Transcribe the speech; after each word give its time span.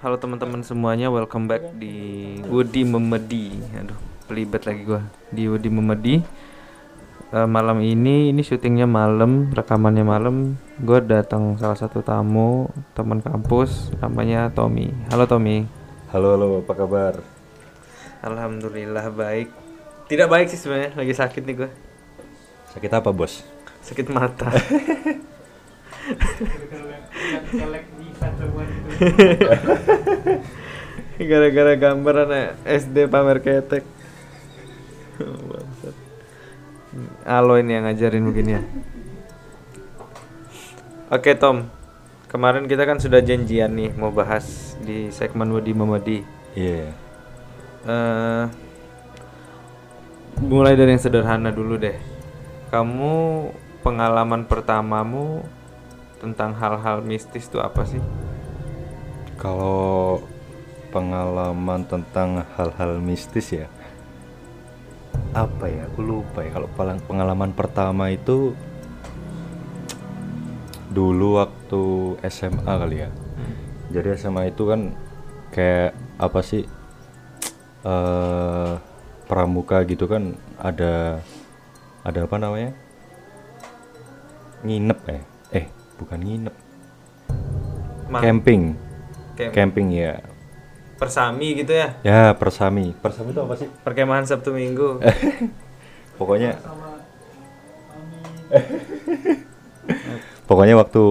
Halo 0.00 0.16
teman-teman 0.16 0.64
semuanya, 0.64 1.12
welcome 1.12 1.44
back 1.44 1.76
di 1.76 1.92
Woody 2.48 2.88
Memedi. 2.88 3.52
Aduh, 3.76 4.00
pelibet 4.24 4.64
lagi 4.64 4.88
gua 4.88 5.04
di 5.28 5.44
Woody 5.44 5.68
Memedi. 5.68 6.24
Eh, 7.28 7.44
malam 7.44 7.84
ini, 7.84 8.32
ini 8.32 8.40
syutingnya 8.40 8.88
malam, 8.88 9.52
rekamannya 9.52 10.00
malam. 10.00 10.56
Gue 10.80 11.04
datang 11.04 11.60
salah 11.60 11.76
satu 11.76 12.00
tamu, 12.00 12.72
teman 12.96 13.20
kampus, 13.20 13.92
namanya 14.00 14.48
Tommy. 14.48 14.88
Halo 15.12 15.28
Tommy. 15.28 15.68
Halo, 16.16 16.32
halo, 16.32 16.64
apa 16.64 16.72
kabar? 16.72 17.14
Alhamdulillah 18.24 19.12
baik. 19.12 19.52
Tidak 20.08 20.32
baik 20.32 20.48
sih 20.48 20.56
sebenarnya, 20.56 20.96
lagi 20.96 21.12
sakit 21.12 21.44
nih 21.44 21.54
gue. 21.60 21.70
Sakit 22.72 22.88
apa, 22.88 23.12
Bos? 23.12 23.44
Sakit 23.84 24.08
mata. 24.08 24.48
Gara-gara 31.30 31.72
gambar 31.76 32.14
anak 32.26 32.46
SD 32.64 33.06
pamer 33.06 33.38
ketek. 33.44 33.84
Alo 37.28 37.60
ini 37.60 37.76
yang 37.76 37.84
ngajarin 37.86 38.24
begini 38.24 38.50
ya. 38.56 38.62
Oke 41.10 41.34
Tom, 41.34 41.66
kemarin 42.30 42.70
kita 42.70 42.86
kan 42.86 43.02
sudah 43.02 43.18
janjian 43.18 43.74
nih 43.74 43.90
mau 43.98 44.14
bahas 44.14 44.78
di 44.82 45.10
segmen 45.10 45.50
Wadi 45.50 45.74
Memedi. 45.74 46.18
Iya. 46.54 46.94
Eh, 47.86 48.44
mulai 50.40 50.78
dari 50.78 50.94
yang 50.94 51.02
sederhana 51.02 51.50
dulu 51.50 51.74
deh. 51.76 51.98
Kamu 52.70 53.50
pengalaman 53.82 54.46
pertamamu 54.46 55.42
tentang 56.22 56.54
hal-hal 56.54 57.02
mistis 57.02 57.50
itu 57.50 57.58
apa 57.58 57.82
sih? 57.82 57.98
Kalau 59.40 60.20
pengalaman 60.92 61.88
tentang 61.88 62.44
hal-hal 62.60 63.00
mistis 63.00 63.56
ya, 63.56 63.66
apa 65.32 65.64
ya? 65.64 65.88
Aku 65.88 66.04
lupa 66.04 66.44
ya. 66.44 66.52
Kalau 66.52 66.68
pengalaman 67.08 67.56
pertama 67.56 68.12
itu 68.12 68.52
dulu 70.92 71.40
waktu 71.40 71.82
SMA 72.28 72.68
kali 72.68 73.06
ya. 73.06 73.10
Jadi 73.90 74.20
SMA 74.20 74.52
itu 74.52 74.68
kan 74.68 74.92
kayak 75.54 75.96
apa 76.20 76.40
sih? 76.44 76.64
eh 77.80 78.72
pramuka 79.24 79.80
gitu 79.88 80.04
kan 80.04 80.36
ada 80.60 81.24
ada 82.04 82.20
apa 82.28 82.36
namanya? 82.36 82.76
Nginep 84.68 85.00
eh. 85.08 85.22
Eh, 85.64 85.66
bukan 85.96 86.20
nginep. 86.20 86.54
Ma- 88.12 88.20
Camping. 88.20 88.89
Camp- 89.34 89.52
Camping 89.52 89.88
ya. 89.90 90.20
Persami 90.96 91.56
gitu 91.56 91.72
ya? 91.72 91.96
Ya, 92.02 92.22
persami. 92.32 92.92
Persami 92.94 93.30
itu 93.30 93.40
apa 93.40 93.54
sih? 93.56 93.68
Perkemahan 93.80 94.24
Sabtu 94.24 94.52
Minggu. 94.52 95.00
Pokoknya 96.18 96.60
Pokoknya 100.44 100.74
waktu 100.74 101.02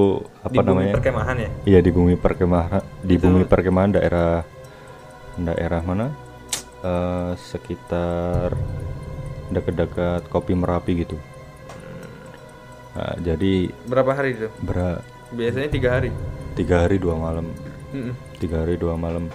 apa 0.42 0.52
di 0.52 0.58
bumi 0.60 0.68
namanya? 0.84 0.94
perkemahan 0.94 1.36
ya? 1.38 1.50
Iya, 1.66 1.80
di 1.80 1.92
bumi 1.92 2.14
perkemahan, 2.14 2.84
di 3.00 3.16
Itu- 3.16 3.24
bumi 3.24 3.48
perkemahan 3.48 3.96
daerah 3.96 4.44
daerah 5.36 5.82
mana? 5.82 6.12
Eh, 6.80 7.32
sekitar 7.40 8.52
dekat-dekat 9.50 10.28
Kopi 10.28 10.54
Merapi 10.54 10.92
gitu. 10.98 11.16
Nah, 12.94 13.16
jadi 13.18 13.72
Berapa 13.88 14.12
hari 14.12 14.36
itu? 14.36 14.48
ber 14.60 15.00
Biasanya 15.32 15.70
tiga 15.70 15.90
hari. 15.96 16.12
tiga 16.54 16.84
hari 16.84 17.00
dua 17.00 17.16
malam 17.16 17.48
Tiga 18.38 18.64
hari 18.64 18.78
dua 18.78 18.94
malam 18.96 19.28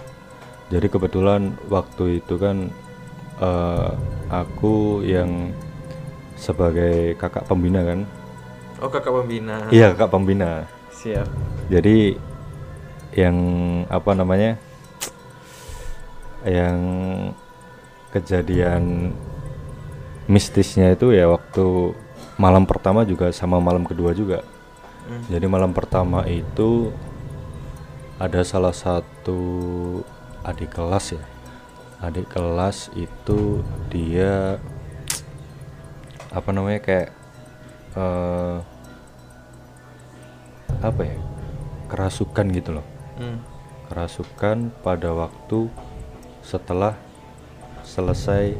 jadi 0.65 0.89
kebetulan 0.89 1.53
waktu 1.67 2.19
itu 2.19 2.35
kan 2.35 2.73
eh, 3.37 3.89
aku 4.27 5.03
yang 5.03 5.53
sebagai 6.35 7.13
kakak 7.15 7.45
pembina 7.45 7.83
kan 7.83 7.99
Oh 8.81 8.91
kakak 8.91 9.13
pembina. 9.13 9.71
iya 9.71 9.95
kakak 9.95 10.11
pembina 10.11 10.67
Siap. 10.91 11.27
jadi 11.69 12.17
yang 13.15 13.37
apa 13.87 14.11
namanya 14.11 14.59
yang 16.43 16.77
kejadian 18.11 19.11
mistisnya 20.25 20.93
itu 20.93 21.11
ya 21.11 21.29
waktu 21.29 21.95
malam 22.35 22.67
pertama 22.67 23.03
juga 23.03 23.31
sama 23.31 23.59
malam 23.59 23.83
kedua 23.83 24.11
juga 24.11 24.41
Hmm. 25.05 25.21
jadi 25.29 25.45
malam 25.45 25.69
pertama 25.69 26.25
itu 26.25 26.89
ada 28.15 28.47
salah 28.47 28.71
satu 28.71 29.39
adik 30.47 30.71
kelas 30.71 31.19
ya. 31.19 31.23
Adik 31.99 32.31
kelas 32.31 32.91
itu 32.95 33.63
dia 33.91 34.59
apa 36.31 36.49
namanya 36.51 36.79
kayak 36.83 37.09
eh 37.95 38.57
apa 40.83 41.01
ya? 41.03 41.17
kerasukan 41.85 42.45
gitu 42.55 42.81
loh. 42.81 42.87
Hmm. 43.19 43.39
Kerasukan 43.91 44.73
pada 44.81 45.13
waktu 45.13 45.69
setelah 46.41 46.97
selesai 47.85 48.57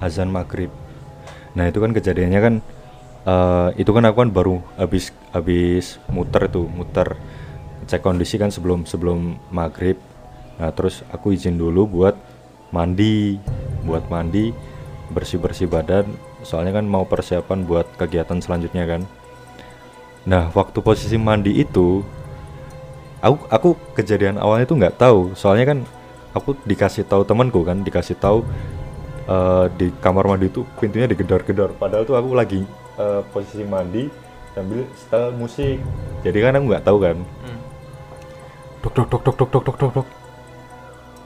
azan 0.00 0.32
maghrib. 0.32 0.72
Nah 1.52 1.68
itu 1.68 1.78
kan 1.82 1.92
kejadiannya 1.92 2.40
kan 2.40 2.54
eh, 3.26 3.68
itu 3.76 3.90
kan 3.90 4.06
aku 4.08 4.16
kan 4.24 4.30
baru 4.32 4.56
habis 4.80 5.12
habis 5.34 6.00
muter 6.08 6.48
tuh 6.48 6.66
muter 6.66 7.18
cek 7.88 8.04
kondisi 8.04 8.36
kan 8.36 8.52
sebelum 8.52 8.84
sebelum 8.84 9.40
maghrib. 9.48 9.96
Nah 10.60 10.68
terus 10.76 11.00
aku 11.08 11.32
izin 11.32 11.56
dulu 11.56 11.88
buat 11.88 12.14
mandi, 12.68 13.40
buat 13.88 14.04
mandi 14.12 14.52
bersih 15.08 15.40
bersih 15.40 15.66
badan. 15.66 16.04
Soalnya 16.44 16.78
kan 16.78 16.86
mau 16.86 17.08
persiapan 17.08 17.64
buat 17.64 17.88
kegiatan 17.96 18.38
selanjutnya 18.44 18.84
kan. 18.84 19.02
Nah 20.28 20.52
waktu 20.52 20.78
posisi 20.84 21.16
mandi 21.16 21.64
itu 21.64 22.04
aku 23.24 23.36
aku 23.48 23.68
kejadian 23.96 24.36
awalnya 24.36 24.68
tuh 24.68 24.78
nggak 24.78 24.94
tahu 25.00 25.34
soalnya 25.34 25.74
kan 25.74 25.78
aku 26.36 26.54
dikasih 26.62 27.02
tahu 27.02 27.26
temanku 27.26 27.66
kan 27.66 27.82
dikasih 27.82 28.14
tahu 28.14 28.46
eh, 29.26 29.66
di 29.74 29.90
kamar 29.98 30.30
mandi 30.30 30.46
itu 30.46 30.62
pintunya 30.78 31.10
digedor-gedor 31.10 31.74
padahal 31.74 32.06
tuh 32.06 32.14
aku 32.14 32.30
lagi 32.38 32.62
eh, 32.94 33.22
posisi 33.34 33.66
mandi 33.66 34.06
sambil 34.54 34.86
setel 34.94 35.34
musik 35.34 35.82
jadi 36.26 36.50
kan 36.50 36.58
aku 36.58 36.64
nggak 36.74 36.84
tahu 36.86 36.98
kan. 36.98 37.16
Dok 38.82 38.92
dok 38.94 39.08
dok 39.10 39.22
dok 39.22 39.36
dok 39.36 39.50
dok 39.50 39.64
dok 39.64 39.76
dok 39.78 39.92
dok. 39.94 40.08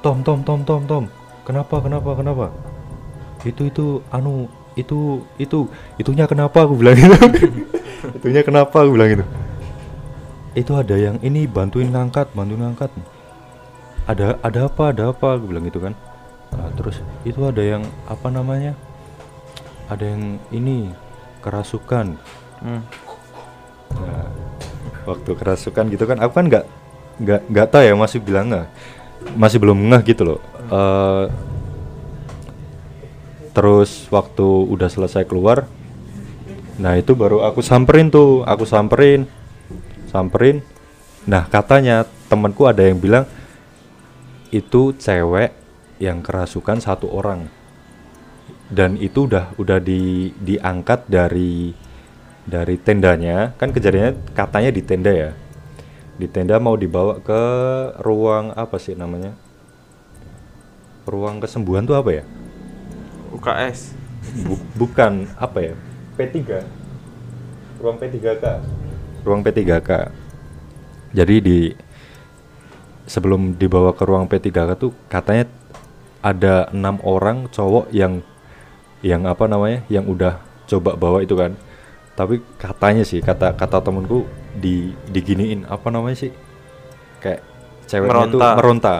Tom 0.02 0.18
tom 0.26 0.40
tom 0.42 0.60
tom 0.64 0.82
tom. 0.88 1.04
Kenapa 1.42 1.82
kenapa 1.82 2.10
kenapa? 2.16 2.46
Itu 3.42 3.66
itu 3.66 3.86
anu 4.14 4.46
itu 4.78 5.20
itu 5.36 5.68
itunya 6.00 6.24
kenapa? 6.24 6.64
Aku 6.64 6.78
bilang 6.78 6.96
gitu. 6.96 7.16
Itunya 8.18 8.42
kenapa? 8.42 8.82
Aku 8.82 8.94
bilang 8.94 9.10
gitu. 9.14 9.24
Itu 10.52 10.72
ada 10.74 10.96
yang 10.96 11.16
ini 11.20 11.46
bantuin 11.46 11.92
ngangkat 11.92 12.32
bantuin 12.34 12.62
ngangkat. 12.62 12.90
Ada 14.08 14.40
ada 14.42 14.60
apa 14.66 14.84
ada 14.90 15.02
apa? 15.14 15.38
Aku 15.38 15.44
bilang 15.50 15.64
gitu 15.68 15.78
kan. 15.78 15.94
Nah, 16.52 16.68
terus 16.76 17.00
itu 17.24 17.40
ada 17.44 17.62
yang 17.62 17.84
apa 18.08 18.28
namanya? 18.28 18.74
Ada 19.88 20.04
yang 20.16 20.40
ini 20.50 20.90
kerasukan. 21.44 22.16
Hmm. 22.62 22.82
Nah, 23.92 24.28
waktu 25.04 25.30
kerasukan 25.34 25.90
gitu 25.90 26.04
kan 26.06 26.18
aku 26.22 26.32
kan 26.38 26.46
nggak 26.48 26.64
nggak 27.20 27.40
nggak 27.50 27.66
tahu 27.68 27.82
ya 27.84 27.94
masih 27.96 28.20
bilang 28.22 28.46
nggak? 28.48 28.68
Masih 29.36 29.58
belum 29.60 29.78
ngeh 29.92 30.02
gitu 30.12 30.22
loh. 30.24 30.40
Eh, 30.72 31.24
terus 33.52 34.08
waktu 34.08 34.48
udah 34.72 34.88
selesai 34.88 35.28
keluar 35.28 35.68
nah 36.80 36.96
itu 36.96 37.12
baru 37.12 37.44
aku 37.44 37.60
samperin 37.60 38.08
tuh 38.08 38.42
aku 38.48 38.64
samperin 38.64 39.28
samperin. 40.08 40.64
Nah 41.28 41.48
katanya 41.48 42.08
temanku 42.28 42.64
ada 42.68 42.84
yang 42.84 42.96
bilang 43.00 43.24
itu 44.52 44.92
cewek 44.96 45.52
yang 46.00 46.20
kerasukan 46.20 46.80
satu 46.80 47.08
orang. 47.12 47.48
Dan 48.72 48.96
itu 48.96 49.28
udah 49.28 49.52
udah 49.60 49.80
di 49.80 50.32
diangkat 50.36 51.08
dari 51.08 51.76
dari 52.48 52.76
tendanya. 52.80 53.52
Kan 53.60 53.72
kejadiannya 53.72 54.32
katanya 54.32 54.70
di 54.72 54.82
tenda 54.84 55.12
ya 55.12 55.30
di 56.16 56.26
tenda 56.28 56.60
mau 56.60 56.76
dibawa 56.76 57.20
ke 57.20 57.42
ruang 58.00 58.52
apa 58.56 58.76
sih 58.76 58.92
namanya? 58.96 59.32
Ruang 61.08 61.42
kesembuhan 61.42 61.84
tuh 61.84 61.98
apa 61.98 62.22
ya? 62.22 62.24
UKS. 63.32 63.96
Bu- 64.46 64.66
bukan 64.76 65.26
apa 65.40 65.72
ya? 65.72 65.74
P3 66.12 66.62
ruang 67.82 67.98
P3K 67.98 68.44
ruang 69.26 69.42
P3K 69.42 69.90
jadi 71.10 71.36
di 71.42 71.58
sebelum 73.10 73.58
dibawa 73.58 73.90
ke 73.96 74.06
ruang 74.06 74.30
P3K 74.30 74.78
tuh 74.78 74.94
katanya 75.10 75.50
ada 76.22 76.70
enam 76.70 77.02
orang 77.02 77.50
cowok 77.50 77.90
yang 77.90 78.22
yang 79.02 79.26
apa 79.26 79.50
namanya 79.50 79.82
yang 79.90 80.06
udah 80.06 80.38
coba 80.70 80.94
bawa 80.94 81.26
itu 81.26 81.34
kan 81.34 81.58
tapi 82.22 82.38
katanya 82.54 83.02
sih 83.02 83.18
kata 83.18 83.50
kata 83.52 83.82
temenku 83.82 84.22
di 84.54 84.94
diginiin 85.10 85.66
apa 85.66 85.90
namanya 85.90 86.14
sih? 86.16 86.30
Kayak 87.18 87.42
ceweknya 87.84 88.30
itu 88.30 88.38
Meronta. 88.38 88.48
meronta. 88.54 88.94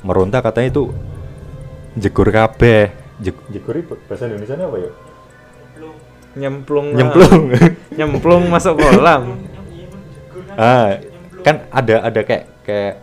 Meronta 0.00 0.38
katanya 0.38 0.68
itu 0.70 0.84
jegur 1.92 2.30
kabeh. 2.30 2.94
Jeg- 3.18 3.44
jegur 3.50 3.74
itu 3.74 3.98
bahasa 4.06 4.24
Indonesia 4.24 4.54
apa 4.54 4.78
ya? 4.78 4.90
Nyemplung 6.30 6.94
nyemplung. 6.94 7.50
Nyemplung 7.98 8.42
masuk 8.46 8.78
kolam. 8.78 9.42
Ah 10.54 11.02
kan 11.42 11.66
ada 11.68 12.06
ada 12.06 12.20
kayak 12.22 12.44
kayak 12.62 12.94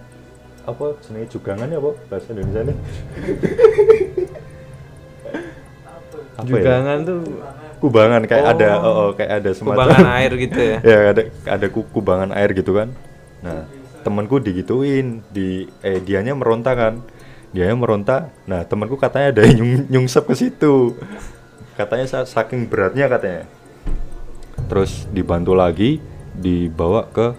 apa 0.63 0.85
jenis 1.01 1.31
jugangan 1.31 1.67
ya 1.67 1.79
apa 1.79 1.91
bahasa 2.07 2.27
Indonesia 2.29 2.61
nih 2.63 2.77
Apa 6.37 6.45
ya? 6.45 6.59
jugangan 6.61 6.97
tuh 7.01 7.19
kubangan 7.77 8.21
kayak 8.25 8.43
Oh. 8.43 8.53
ada 8.53 8.69
oh, 8.79 8.93
oh, 8.93 9.09
kayak 9.13 9.31
ada 9.39 9.49
semacam 9.53 9.77
kubangan 9.87 10.07
air 10.17 10.31
gitu 10.37 10.59
ya? 10.59 10.77
Ya 10.81 10.97
ada 11.11 11.21
ada 11.45 11.67
ku- 11.67 11.89
kubangan 11.89 12.29
air 12.33 12.49
gitu 12.51 12.71
kan. 12.73 12.89
Nah 13.41 13.65
temanku 14.01 14.39
digituin 14.39 15.21
di 15.29 15.65
eh 15.81 15.99
dianya 15.99 16.33
meronta 16.33 16.73
kan. 16.73 17.01
Dianya 17.51 17.75
meronta 17.75 18.29
nah 18.43 18.61
temanku 18.61 18.95
katanya 18.95 19.31
ada 19.31 19.41
yang 19.47 19.57
nyung, 19.61 19.73
nyungsep 19.87 20.25
ke 20.25 20.35
situ. 20.35 20.97
Katanya 21.73 22.05
sa- 22.05 22.27
saking 22.27 22.65
beratnya 22.67 23.07
katanya. 23.07 23.45
Terus 24.67 25.07
dibantu 25.09 25.53
lagi 25.53 26.01
dibawa 26.33 27.07
ke 27.07 27.33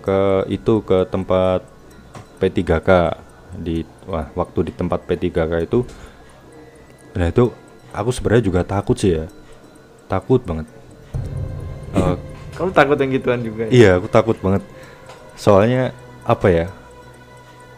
ke 0.00 0.18
itu 0.48 0.80
ke 0.80 1.04
tempat 1.06 1.66
P3K 2.38 2.88
di 3.56 3.80
wah 4.04 4.28
waktu 4.32 4.68
di 4.68 4.72
tempat 4.72 5.02
P3K 5.02 5.64
itu 5.64 5.80
nah 7.12 7.26
itu 7.26 7.48
aku 7.90 8.12
sebenarnya 8.12 8.44
juga 8.44 8.60
takut 8.60 8.92
sih 8.94 9.16
ya 9.16 9.24
takut 10.06 10.42
banget 10.42 10.66
Eh, 11.96 12.16
kamu 12.56 12.70
takut 12.76 12.96
yang 13.00 13.10
gituan 13.16 13.40
juga 13.40 13.62
ya? 13.68 13.70
Iya, 13.72 13.90
aku 13.96 14.08
takut 14.12 14.36
banget. 14.44 14.60
Soalnya 15.32 15.96
apa 16.28 16.48
ya? 16.52 16.66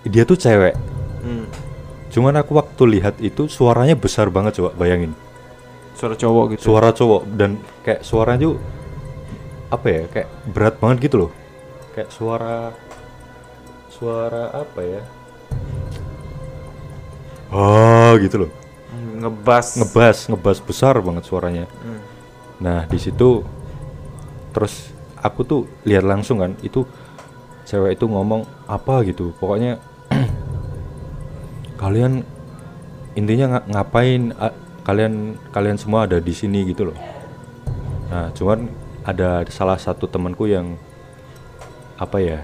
Dia 0.02 0.26
tuh 0.26 0.34
cewek. 0.34 0.74
Hmm. 1.22 1.46
Cuman 2.10 2.34
aku 2.34 2.58
waktu 2.58 2.98
lihat 2.98 3.22
itu 3.22 3.46
suaranya 3.46 3.94
besar 3.94 4.26
banget 4.32 4.58
coba 4.58 4.74
bayangin. 4.74 5.14
suara 5.98 6.14
cowok 6.14 6.44
gitu 6.54 6.70
Suara 6.70 6.94
cowok 6.94 7.22
dan 7.34 7.58
kayak 7.82 8.06
suaranya 8.06 8.38
tuh 8.46 8.56
apa 9.66 9.86
ya? 9.90 10.02
Kayak 10.10 10.28
berat 10.50 10.74
banget 10.78 10.98
gitu 11.10 11.16
loh. 11.26 11.30
Kayak 11.94 12.10
suara 12.14 12.70
suara 13.90 14.50
apa 14.54 14.80
ya? 14.82 15.02
Oh, 17.50 18.14
gitu 18.18 18.46
loh. 18.46 18.50
Ngebas 19.18 19.74
Ngebas, 19.74 20.18
ngebas 20.30 20.58
besar 20.62 20.94
banget 21.02 21.26
suaranya. 21.26 21.66
Hmm. 21.82 22.07
Nah 22.58 22.84
di 22.90 22.98
situ 22.98 23.42
terus 24.50 24.90
aku 25.18 25.40
tuh 25.46 25.62
lihat 25.86 26.06
langsung 26.06 26.42
kan 26.42 26.54
itu 26.62 26.82
cewek 27.68 27.98
itu 27.98 28.06
ngomong 28.08 28.46
apa 28.66 29.04
gitu. 29.06 29.30
Pokoknya 29.36 29.78
kalian 31.82 32.24
intinya 33.14 33.58
nga- 33.58 33.66
ngapain 33.66 34.34
kalian 34.86 35.36
kalian 35.52 35.76
semua 35.76 36.08
ada 36.08 36.18
di 36.18 36.32
sini 36.32 36.64
gitu 36.66 36.90
loh. 36.90 36.98
Nah 38.08 38.32
cuman 38.32 38.66
ada 39.04 39.44
salah 39.52 39.76
satu 39.76 40.08
temanku 40.08 40.48
yang 40.48 40.74
apa 41.98 42.18
ya 42.22 42.40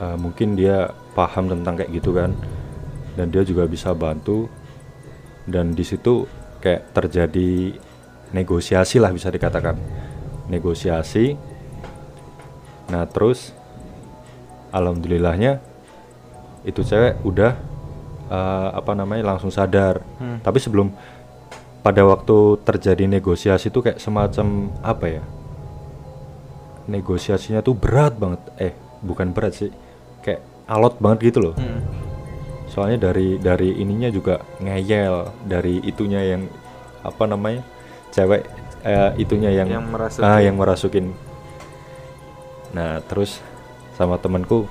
eh, 0.00 0.16
mungkin 0.18 0.56
dia 0.56 0.92
paham 1.16 1.48
tentang 1.48 1.80
kayak 1.80 1.90
gitu 1.96 2.12
kan 2.12 2.32
dan 3.16 3.32
dia 3.32 3.46
juga 3.46 3.64
bisa 3.64 3.96
bantu. 3.96 4.50
Dan 5.46 5.78
di 5.78 5.86
situ 5.86 6.26
kayak 6.58 6.90
terjadi 6.90 7.78
negosiasi 8.34 8.98
lah 8.98 9.12
bisa 9.14 9.30
dikatakan. 9.30 9.76
Negosiasi. 10.50 11.36
Nah 12.90 13.02
terus 13.10 13.50
alhamdulillahnya 14.70 15.58
itu 16.66 16.82
cewek 16.82 17.22
udah 17.22 17.52
eh, 18.30 18.68
apa 18.74 18.92
namanya 18.94 19.34
langsung 19.34 19.50
sadar. 19.50 20.02
Hmm. 20.18 20.38
tapi 20.42 20.58
sebelum 20.58 20.90
pada 21.86 22.02
waktu 22.02 22.58
terjadi 22.66 23.06
negosiasi 23.06 23.70
itu 23.70 23.78
kayak 23.78 24.02
semacam 24.02 24.74
apa 24.82 25.06
ya 25.06 25.22
negosiasinya 26.90 27.62
tuh 27.62 27.74
berat 27.74 28.18
banget. 28.18 28.42
Eh 28.58 28.74
bukan 29.02 29.30
berat 29.30 29.54
sih 29.54 29.70
kayak 30.22 30.42
alot 30.66 30.98
banget 30.98 31.34
gitu 31.34 31.50
loh. 31.50 31.54
Hmm. 31.58 31.82
soalnya 32.66 33.08
dari 33.08 33.38
dari 33.38 33.78
ininya 33.78 34.10
juga 34.10 34.42
ngeyel 34.60 35.32
dari 35.46 35.80
itunya 35.86 36.34
yang 36.34 36.50
apa 37.06 37.24
namanya 37.24 37.62
cewek 38.16 38.42
eh, 38.82 39.10
itunya 39.20 39.52
yang 39.52 39.68
Yang 39.68 39.84
merasukin. 39.92 40.24
ah 40.24 40.40
yang 40.40 40.56
merasukin 40.56 41.06
nah 42.72 42.98
terus 43.04 43.40
sama 43.94 44.16
temanku 44.16 44.64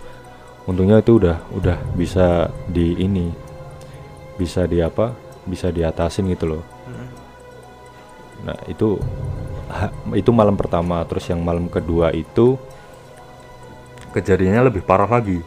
untungnya 0.65 0.97
itu 0.97 1.17
udah 1.17 1.37
udah 1.53 1.77
bisa 1.93 2.49
di 2.65 2.97
ini 2.97 3.29
bisa 4.35 4.65
di 4.65 4.81
apa 4.81 5.13
bisa 5.45 5.69
diatasin 5.69 6.25
gitu 6.29 6.57
loh 6.57 6.63
Hmm. 6.85 7.09
nah 8.45 8.57
itu 8.69 9.01
itu 10.13 10.29
malam 10.29 10.53
pertama 10.53 11.01
terus 11.01 11.25
yang 11.25 11.41
malam 11.41 11.65
kedua 11.65 12.13
itu 12.13 12.61
kejadiannya 14.11 14.69
lebih 14.69 14.85
parah 14.85 15.09
lagi 15.09 15.41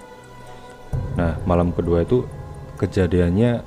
nah 1.14 1.38
malam 1.46 1.70
kedua 1.70 2.02
itu 2.02 2.26
kejadiannya 2.74 3.62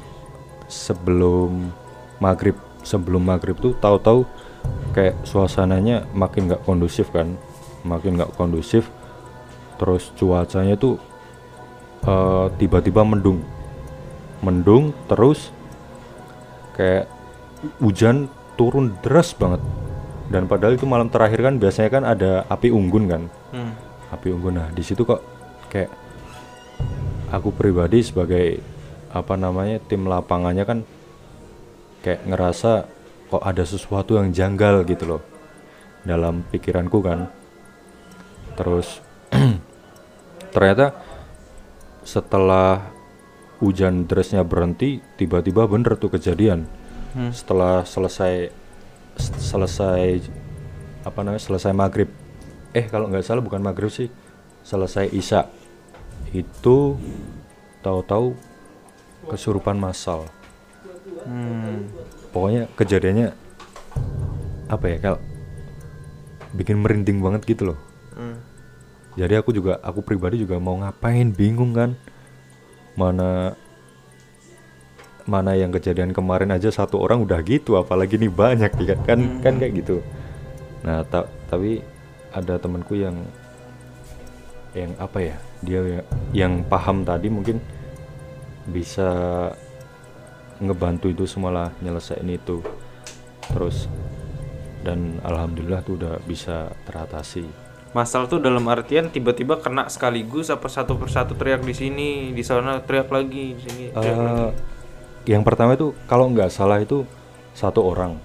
sebelum 0.68 1.72
maghrib 2.20 2.60
sebelum 2.82 3.26
maghrib 3.26 3.58
tuh 3.58 3.78
tahu-tahu 3.78 4.26
kayak 4.92 5.16
suasananya 5.24 6.06
makin 6.12 6.52
nggak 6.52 6.64
kondusif 6.68 7.10
kan 7.10 7.38
makin 7.84 8.18
nggak 8.18 8.34
kondusif. 8.38 8.90
Terus 9.82 10.14
cuacanya 10.14 10.78
tuh 10.78 11.02
eh, 12.06 12.46
tiba-tiba 12.62 13.02
mendung. 13.02 13.42
Mendung 14.42 14.94
terus 15.10 15.54
kayak 16.78 17.10
hujan 17.82 18.30
turun 18.58 18.98
deras 19.02 19.34
banget. 19.34 19.62
Dan 20.32 20.48
padahal 20.48 20.80
itu 20.80 20.88
malam 20.88 21.12
terakhir 21.12 21.44
kan 21.44 21.60
biasanya 21.60 21.90
kan 21.92 22.04
ada 22.08 22.32
api 22.48 22.72
unggun 22.72 23.06
kan. 23.10 23.24
Hmm. 23.52 23.74
api 24.12 24.32
unggun. 24.32 24.60
Nah 24.60 24.68
di 24.72 24.84
situ 24.84 25.04
kok 25.04 25.24
kayak 25.72 25.92
aku 27.32 27.52
pribadi 27.52 28.04
sebagai 28.04 28.60
apa 29.12 29.36
namanya 29.36 29.80
tim 29.84 30.08
lapangannya 30.08 30.64
kan 30.64 30.80
kayak 32.02 32.26
ngerasa 32.26 32.90
kok 33.32 33.44
ada 33.46 33.64
sesuatu 33.64 34.20
yang 34.20 34.36
janggal 34.36 34.84
gitu 34.84 35.16
loh 35.16 35.22
dalam 36.04 36.44
pikiranku 36.50 37.00
kan. 37.00 37.30
Terus 38.58 39.00
ternyata 40.54 40.98
setelah 42.02 42.92
hujan 43.62 44.10
derasnya 44.10 44.42
berhenti 44.42 45.00
tiba-tiba 45.16 45.70
bener 45.70 45.96
tuh 45.96 46.12
kejadian. 46.12 46.68
Hmm. 47.12 47.28
setelah 47.36 47.84
selesai 47.84 48.56
selesai 49.20 50.24
apa 51.04 51.20
namanya 51.28 51.44
selesai 51.44 51.76
maghrib. 51.76 52.08
Eh 52.72 52.88
kalau 52.88 53.12
nggak 53.12 53.28
salah 53.28 53.44
bukan 53.44 53.60
maghrib 53.60 53.92
sih 53.92 54.08
selesai 54.64 55.12
isya. 55.12 55.52
Itu 56.32 56.96
tahu-tahu 57.84 58.32
kesurupan 59.28 59.76
massal 59.76 60.32
Hmm. 61.22 61.86
pokoknya 62.34 62.66
kejadiannya 62.74 63.30
apa 64.72 64.86
ya 64.88 64.98
kalau 65.00 65.20
bikin 66.52 66.80
merinding 66.84 67.20
banget 67.24 67.42
gitu 67.48 67.72
loh. 67.74 67.80
Hmm. 68.12 68.36
jadi 69.16 69.40
aku 69.40 69.52
juga 69.56 69.80
aku 69.84 70.04
pribadi 70.04 70.40
juga 70.40 70.56
mau 70.60 70.80
ngapain? 70.80 71.32
Bingung 71.32 71.76
kan? 71.76 71.96
Mana 72.96 73.56
mana 75.28 75.54
yang 75.56 75.72
kejadian 75.72 76.12
kemarin 76.16 76.52
aja 76.52 76.72
satu 76.72 77.00
orang 77.00 77.24
udah 77.24 77.40
gitu 77.44 77.76
apalagi 77.76 78.16
nih 78.20 78.32
banyak 78.32 78.72
ya 78.84 78.96
kan? 78.96 79.06
Kan, 79.06 79.20
kan 79.44 79.54
kayak 79.60 79.74
gitu. 79.84 80.00
Nah 80.84 81.04
ta- 81.08 81.30
tapi 81.52 81.84
ada 82.32 82.56
temanku 82.56 82.96
yang 82.96 83.16
yang 84.72 84.92
apa 84.96 85.20
ya? 85.20 85.36
Dia 85.62 85.80
ya- 86.00 86.08
yang 86.32 86.64
paham 86.68 87.04
tadi 87.04 87.28
mungkin 87.28 87.60
bisa 88.72 89.12
ngebantu 90.62 91.10
itu 91.10 91.26
semua 91.26 91.50
lah 91.50 91.70
nyelesain 91.82 92.26
itu. 92.30 92.62
Terus 93.50 93.90
dan 94.86 95.18
alhamdulillah 95.26 95.82
tuh 95.82 95.98
udah 95.98 96.22
bisa 96.24 96.70
teratasi. 96.86 97.46
Masal 97.92 98.32
tuh 98.32 98.40
dalam 98.40 98.64
artian 98.72 99.12
tiba-tiba 99.12 99.60
kena 99.60 99.92
sekaligus 99.92 100.48
apa 100.48 100.72
satu 100.72 100.96
persatu 100.96 101.36
teriak 101.36 101.66
di 101.66 101.76
sini, 101.76 102.10
di 102.32 102.44
sana 102.46 102.80
teriak 102.80 103.12
lagi, 103.12 103.58
di 103.58 103.62
sini 103.62 103.84
teriak 103.92 104.18
lagi. 104.22 104.38
Eh, 104.48 104.52
yang 105.36 105.44
pertama 105.44 105.76
itu 105.76 105.92
kalau 106.08 106.32
nggak 106.32 106.54
salah 106.54 106.80
itu 106.80 107.04
satu 107.52 107.84
orang. 107.84 108.16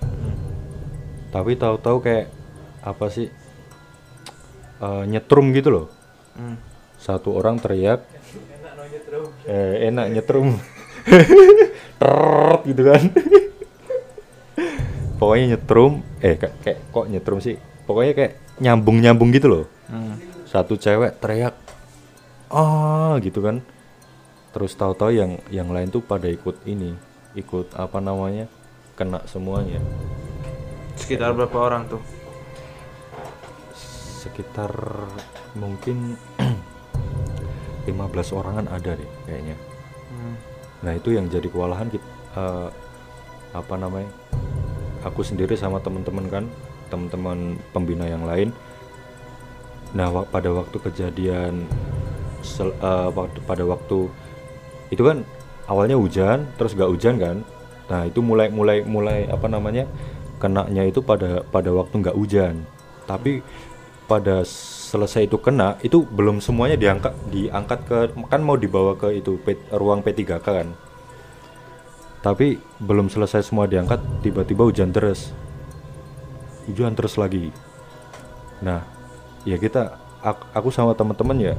Tapi 1.35 1.59
tahu-tahu 1.59 1.99
kayak 1.99 2.31
apa 2.87 3.07
sih 3.11 3.26
eh, 4.78 5.05
nyetrum 5.09 5.50
gitu 5.50 5.71
loh. 5.73 5.87
Hmm. 6.37 6.61
satu 7.00 7.33
orang 7.33 7.57
teriak 7.57 8.05
eh, 9.49 9.88
enak 9.88 10.12
nyetrum 10.12 10.52
Trrrt 11.96 12.60
gitu 12.64 12.82
kan 12.84 13.00
pokoknya 15.18 15.44
nyetrum 15.52 16.00
eh 16.18 16.34
kayak, 16.36 16.54
kayak 16.60 16.78
kok 16.90 17.04
nyetrum 17.06 17.38
sih 17.38 17.54
pokoknya 17.84 18.12
kayak 18.12 18.32
nyambung 18.58 18.96
nyambung 19.00 19.30
gitu 19.30 19.48
loh 19.48 19.64
Hmm. 19.86 20.18
satu 20.44 20.74
cewek 20.74 21.16
teriak 21.16 21.54
ah 22.48 23.14
gitu 23.22 23.38
kan 23.38 23.62
terus 24.50 24.74
tahu-tahu 24.74 25.10
yang 25.10 25.38
yang 25.46 25.70
lain 25.70 25.88
tuh 25.88 26.00
pada 26.00 26.26
ikut 26.26 26.58
ini 26.64 26.92
ikut 27.32 27.72
apa 27.72 27.96
namanya 27.98 28.44
kena 28.92 29.24
semuanya 29.24 29.80
Sekitar 30.96 31.32
berapa 31.32 31.54
orang 31.54 31.86
tuh? 31.86 32.00
sekitar 34.18 34.72
mungkin 35.54 36.18
15 37.86 37.94
orangan 38.32 38.66
ada 38.66 38.92
deh 38.92 39.10
kayaknya 39.22 39.54
Hmm. 40.06 40.38
Nah 40.85 40.92
itu 40.92 41.16
yang 41.16 41.28
jadi 41.28 41.49
kewalahan 41.49 41.88
kita 41.88 42.04
apa 43.56 43.75
namanya 43.80 44.12
aku 45.00 45.25
sendiri 45.25 45.56
sama 45.56 45.80
teman-teman 45.80 46.26
kan 46.28 46.45
teman-teman 46.90 47.59
pembina 47.75 48.06
yang 48.06 48.26
lain. 48.26 48.50
Nah 49.95 50.11
pada 50.28 50.50
waktu 50.52 50.76
kejadian 50.78 51.66
sel- 52.42 52.76
eh, 52.76 53.09
waktu 53.11 53.38
pada 53.47 53.64
waktu 53.66 54.11
itu 54.90 55.02
kan 55.02 55.26
awalnya 55.66 55.99
hujan 55.99 56.47
terus 56.59 56.75
gak 56.78 56.90
hujan 56.90 57.18
kan. 57.18 57.37
Nah 57.87 58.06
itu 58.06 58.23
mulai 58.23 58.50
mulai 58.50 58.83
mulai 58.83 59.26
apa 59.30 59.47
namanya 59.47 59.87
kenanya 60.42 60.85
itu 60.85 61.00
pada 61.02 61.42
pada 61.49 61.71
waktu 61.75 61.95
nggak 62.02 62.16
hujan. 62.18 62.62
Tapi 63.06 63.42
pada 64.06 64.42
selesai 64.87 65.26
itu 65.26 65.43
kena 65.43 65.75
itu 65.83 66.07
belum 66.07 66.38
semuanya 66.38 66.78
diangkat 66.78 67.11
diangkat 67.35 67.78
ke 67.83 67.99
kan 68.31 68.38
mau 68.38 68.55
dibawa 68.55 68.95
ke 68.95 69.19
itu 69.19 69.35
P- 69.43 69.66
ruang 69.75 70.07
P3K 70.07 70.38
kan. 70.38 70.71
Tapi 72.23 72.59
belum 72.78 73.11
selesai 73.11 73.43
semua 73.43 73.66
diangkat 73.66 73.99
tiba-tiba 74.23 74.62
hujan 74.62 74.95
terus 74.95 75.35
hujan 76.71 76.95
terus 76.95 77.19
lagi. 77.19 77.50
Nah 78.62 78.87
ya 79.43 79.59
kita 79.59 79.99
ak- 80.23 80.55
aku 80.55 80.71
sama 80.71 80.95
teman-teman 80.95 81.52
ya 81.52 81.55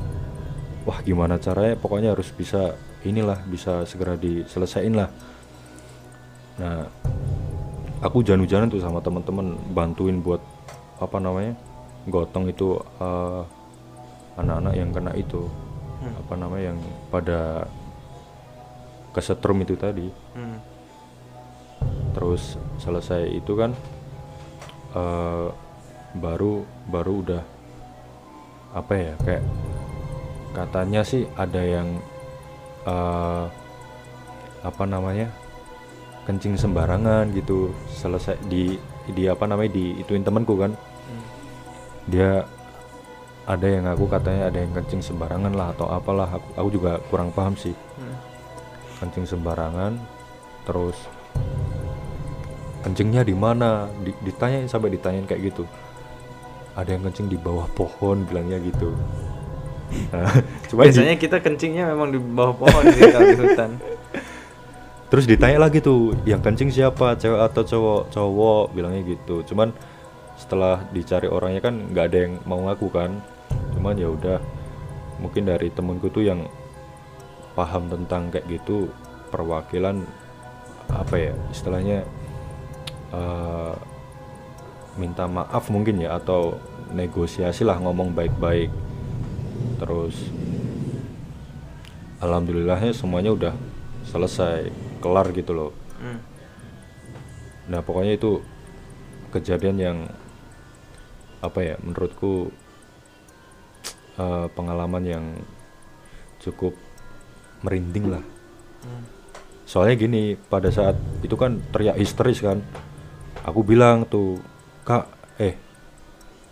wah 0.87 1.03
gimana 1.03 1.35
caranya 1.35 1.75
pokoknya 1.75 2.15
harus 2.15 2.31
bisa 2.31 2.79
inilah 3.03 3.43
bisa 3.43 3.83
segera 3.83 4.15
diselesaiin 4.15 4.95
lah. 4.95 5.11
Nah 6.63 6.87
aku 7.99 8.23
hujan-hujanan 8.23 8.71
tuh 8.71 8.79
sama 8.79 9.03
teman-teman 9.03 9.59
bantuin 9.75 10.23
buat 10.23 10.39
apa 10.97 11.19
namanya 11.19 11.53
gotong 12.07 12.47
itu 12.47 12.79
eh, 12.99 13.41
anak-anak 14.39 14.73
yang 14.73 14.89
kena 14.95 15.11
itu 15.17 15.43
apa 15.97 16.33
namanya 16.37 16.71
yang 16.71 16.79
pada 17.09 17.65
kesetrum 19.11 19.65
itu 19.65 19.73
tadi. 19.73 20.07
Hmm. 20.37 20.59
terus 22.17 22.57
selesai 22.81 23.29
itu 23.29 23.53
kan 23.53 23.77
eh, 24.97 25.47
baru 26.17 26.65
baru 26.89 27.13
udah 27.21 27.43
apa 28.73 28.93
ya 28.97 29.13
kayak 29.21 29.45
katanya 30.57 31.05
sih 31.05 31.29
ada 31.37 31.61
yang 31.61 32.01
eh, 32.89 33.45
apa 34.65 34.83
namanya 34.89 35.29
kencing 36.25 36.57
sembarangan 36.57 37.29
gitu 37.37 37.69
selesai 37.93 38.41
di 38.49 38.75
di 39.13 39.29
apa 39.29 39.45
namanya 39.45 39.77
di 39.77 40.01
ituin 40.01 40.25
temanku 40.25 40.57
kan 40.57 40.73
dia 42.07 42.43
ada 43.47 43.63
yang 43.63 43.87
aku 43.87 44.11
katanya 44.11 44.51
ada 44.51 44.59
yang 44.59 44.75
kencing 44.75 44.99
sembarangan 44.99 45.55
lah 45.55 45.71
atau 45.71 45.87
apalah. 45.87 46.27
Aku, 46.35 46.47
aku 46.55 46.69
juga 46.71 46.91
kurang 47.07 47.31
paham 47.31 47.55
sih. 47.55 47.75
Hmm. 47.95 48.15
kencing 48.97 49.29
sembarangan 49.29 49.93
terus 50.65 50.97
kencingnya 52.81 53.21
di 53.21 53.37
mana? 53.37 53.85
Di- 54.01 54.17
ditanyain 54.25 54.65
sampai 54.65 54.89
ditanyain 54.89 55.29
kayak 55.29 55.53
gitu. 55.53 55.63
Ada 56.73 56.97
yang 56.97 57.05
kencing 57.05 57.29
di 57.29 57.37
bawah 57.37 57.69
pohon 57.77 58.25
bilangnya 58.25 58.57
gitu. 58.57 58.97
Nah, 60.09 60.27
cuma 60.69 60.85
di- 60.85 60.91
Biasanya 60.91 61.15
kita 61.15 61.37
kencingnya 61.41 61.93
memang 61.93 62.09
di 62.09 62.17
bawah 62.17 62.57
pohon 62.57 62.83
sih 62.89 63.05
kalau 63.05 63.27
di 63.27 63.37
hutan. 63.37 63.71
terus 65.07 65.23
ditanya 65.23 65.63
lagi 65.63 65.79
tuh 65.79 66.11
yang 66.27 66.41
kencing 66.43 66.67
siapa? 66.67 67.15
Cewek 67.15 67.39
atau 67.39 67.63
cowok? 67.63 68.01
Cowok 68.11 68.63
bilangnya 68.75 69.07
gitu. 69.07 69.45
Cuman 69.47 69.71
setelah 70.37 70.85
dicari 70.93 71.25
orangnya 71.25 71.59
kan 71.65 71.75
nggak 71.91 72.05
ada 72.13 72.17
yang 72.29 72.33
mau 72.45 72.61
ngaku 72.63 72.87
kan. 72.93 73.19
Cuman 73.73 73.97
ya 73.97 74.13
udah 74.13 74.39
mungkin 75.17 75.49
dari 75.49 75.73
temenku 75.73 76.13
tuh 76.13 76.23
yang 76.23 76.45
paham 77.57 77.89
tentang 77.89 78.29
kayak 78.29 78.45
gitu 78.45 78.93
perwakilan 79.33 80.05
apa 80.93 81.15
ya 81.17 81.33
istilahnya 81.49 82.05
eh, 83.11 83.75
minta 84.95 85.25
maaf 85.25 85.73
mungkin 85.73 86.01
ya 86.01 86.21
atau 86.21 86.57
negosiasi 86.93 87.65
lah 87.65 87.81
ngomong 87.81 88.13
baik-baik. 88.13 88.69
Terus 89.81 90.15
alhamdulillahnya 92.21 92.93
semuanya 92.93 93.33
udah 93.33 93.53
selesai 94.05 94.69
kelar 95.01 95.29
gitu 95.33 95.53
loh. 95.53 95.71
Hmm. 95.97 96.21
nah 97.67 97.81
pokoknya 97.81 98.21
itu 98.21 98.37
kejadian 99.33 99.77
yang 99.81 99.97
apa 101.47 101.59
ya 101.63 101.75
menurutku 101.79 102.51
eh, 104.19 104.47
pengalaman 104.53 105.03
yang 105.07 105.25
cukup 106.43 106.73
merinding 107.65 108.13
lah. 108.13 108.23
Hmm. 108.85 109.03
soalnya 109.67 109.99
gini 109.99 110.39
pada 110.47 110.71
saat 110.71 110.95
itu 111.25 111.35
kan 111.35 111.59
teriak 111.75 111.99
histeris 111.99 112.39
kan. 112.39 112.63
Aku 113.43 113.63
bilang 113.67 114.07
tuh 114.07 114.39
kak 114.87 115.07
eh 115.39 115.59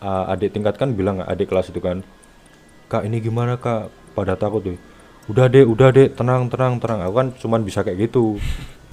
a- 0.03 0.35
adik 0.35 0.51
tingkat 0.51 0.75
kan 0.75 0.91
bilang 0.91 1.23
adik 1.23 1.47
kelas 1.47 1.71
itu 1.71 1.79
kan 1.79 2.03
kak 2.91 3.07
ini 3.07 3.23
gimana 3.23 3.55
kak? 3.55 3.91
Pada 4.15 4.39
takut 4.39 4.63
tuh 4.63 4.79
udah 5.25 5.49
deh 5.49 5.65
udah 5.65 5.89
deh 5.89 6.07
tenang 6.13 6.47
tenang 6.47 6.77
tenang 6.77 6.99
aku 7.01 7.13
kan 7.17 7.27
cuman 7.41 7.61
bisa 7.65 7.81
kayak 7.81 8.07
gitu 8.09 8.37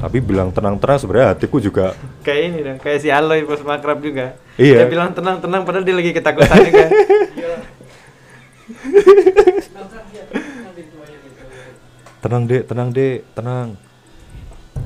tapi 0.02 0.18
bilang 0.18 0.50
tenang 0.50 0.74
tenang 0.76 0.98
sebenarnya 0.98 1.28
hatiku 1.30 1.56
juga 1.56 1.94
Kayak 2.20 2.40
ini 2.44 2.58
dong, 2.60 2.78
kayak 2.78 2.98
si 2.98 3.08
Aloy 3.08 3.46
pas 3.46 3.62
makrab 3.62 4.02
juga. 4.02 4.34
Iya. 4.58 4.82
Dia 4.82 4.88
bilang 4.90 5.14
tenang 5.14 5.38
tenang 5.38 5.62
padahal 5.62 5.86
dia 5.86 5.94
lagi 5.94 6.10
ketakutan 6.10 6.58
juga. 6.60 6.86
tenang 12.22 12.46
dek 12.46 12.62
tenang 12.66 12.88
dek 12.90 13.26
tenang 13.34 13.74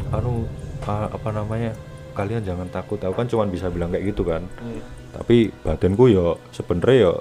anu 0.09 0.49
apa 0.87 1.29
namanya 1.31 1.73
kalian 2.17 2.41
jangan 2.41 2.69
takut 2.71 2.97
aku 2.97 3.13
kan 3.15 3.29
cuman 3.29 3.49
bisa 3.53 3.69
bilang 3.69 3.93
kayak 3.93 4.09
gitu 4.09 4.25
kan 4.25 4.41
Hmm. 4.57 4.81
tapi 5.13 5.53
batinku 5.61 6.09
yo 6.09 6.41
sebenernya 6.49 6.97
yo 7.03 7.15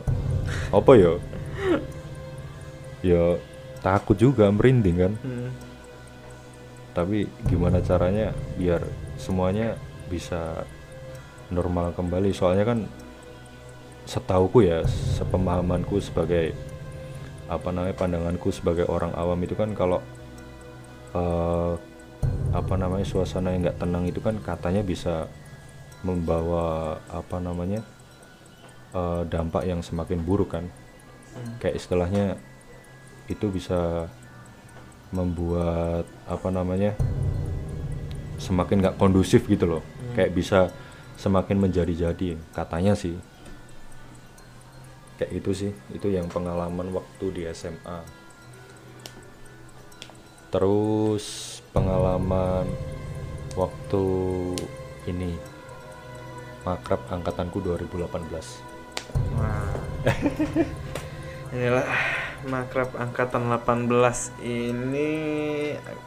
apa 0.71 0.91
yo 0.95 1.19
yo 3.01 3.35
takut 3.81 4.15
juga 4.15 4.47
merinding 4.49 4.97
kan 4.97 5.13
Hmm. 5.19 5.49
Tapi 6.95 7.27
gimana 7.51 7.83
caranya 7.83 8.31
biar 8.55 8.79
semuanya 9.19 9.75
bisa 10.07 10.63
normal 11.51 11.91
kembali 11.91 12.31
soalnya 12.31 12.63
kan 12.63 12.79
setauku 14.07 14.63
ya 14.63 14.81
sepemahamanku 15.19 15.99
sebagai 15.99 16.55
apa 17.45 17.69
namanya 17.69 17.93
pandanganku 17.93 18.49
sebagai 18.49 18.87
orang 18.89 19.13
awam 19.13 19.37
itu 19.43 19.53
kan 19.53 19.75
kalau 19.75 19.99
eh, 21.13 21.73
apa 22.55 22.73
namanya 22.79 23.05
suasana 23.05 23.51
yang 23.53 23.67
nggak 23.69 23.81
tenang 23.81 24.07
itu 24.07 24.23
kan 24.23 24.39
katanya 24.39 24.81
bisa 24.81 25.27
membawa 26.01 26.97
apa 27.11 27.37
namanya 27.43 27.83
eh, 28.95 29.21
dampak 29.27 29.67
yang 29.67 29.83
semakin 29.83 30.23
buruk 30.23 30.55
kan 30.55 30.65
Hmm. 31.35 31.59
kayak 31.59 31.75
istilahnya 31.75 32.39
itu 33.27 33.51
bisa 33.51 34.07
membuat 35.15 36.03
apa 36.27 36.51
namanya 36.51 36.91
semakin 38.36 38.84
nggak 38.84 38.98
kondusif 39.00 39.48
gitu 39.48 39.79
loh. 39.79 39.84
Kayak 40.12 40.36
bisa 40.36 40.60
semakin 41.15 41.63
menjadi-jadi. 41.63 42.36
Katanya 42.51 42.91
sih 42.93 43.15
kayak 45.15 45.31
itu 45.31 45.51
sih 45.55 45.72
itu 45.95 46.07
yang 46.12 46.27
pengalaman 46.27 46.91
waktu 46.91 47.25
di 47.31 47.41
SMA 47.55 48.03
terus 50.51 51.57
pengalaman 51.72 52.67
waktu 53.55 54.03
ini 55.07 55.39
makrab 56.67 57.00
angkatanku 57.07 57.63
2018 57.63 58.12
Wah. 59.39 59.72
Inilah 61.55 61.88
makrab 62.51 62.91
angkatan 63.00 63.47
18 63.47 63.88
ini. 64.43 65.12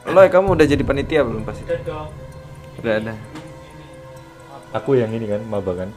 Loy, 0.05 0.29
kamu 0.29 0.53
udah 0.53 0.65
jadi 0.69 0.83
panitia 0.85 1.25
belum 1.25 1.41
pasti? 1.41 1.65
Udah 1.65 1.81
dong. 1.81 2.09
Udah 2.77 2.93
ada. 3.01 3.13
aku 4.69 4.93
yang 4.93 5.09
ini 5.09 5.25
kan 5.25 5.41
maba 5.49 5.73
kan. 5.73 5.89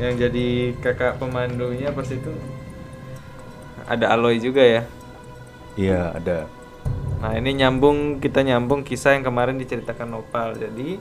Yang 0.00 0.14
jadi 0.16 0.46
kakak 0.80 1.20
pemandunya 1.20 1.92
pas 1.92 2.08
itu 2.08 2.32
ada 3.84 4.16
Aloy 4.16 4.40
juga 4.40 4.64
ya. 4.64 4.82
iya 5.76 6.14
ada 6.16 6.48
Nah 7.20 7.36
ini 7.36 7.52
nyambung 7.52 8.16
kita 8.16 8.40
nyambung 8.40 8.80
kisah 8.80 9.12
yang 9.12 9.28
kemarin 9.28 9.60
diceritakan 9.60 10.08
Nopal. 10.08 10.56
Jadi 10.56 10.96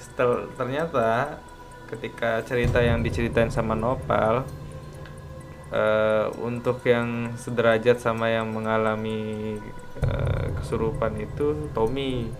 setel, 0.00 0.48
ternyata 0.56 1.36
ketika 1.92 2.40
cerita 2.48 2.80
yang 2.80 3.04
diceritain 3.04 3.52
sama 3.52 3.76
Nopal 3.76 4.48
eh, 5.70 6.26
untuk 6.42 6.82
yang 6.86 7.34
sederajat 7.38 8.02
sama 8.02 8.30
yang 8.30 8.50
mengalami 8.50 9.56
eh, 10.02 10.46
kesurupan 10.60 11.14
itu 11.18 11.70
Tommy. 11.74 12.30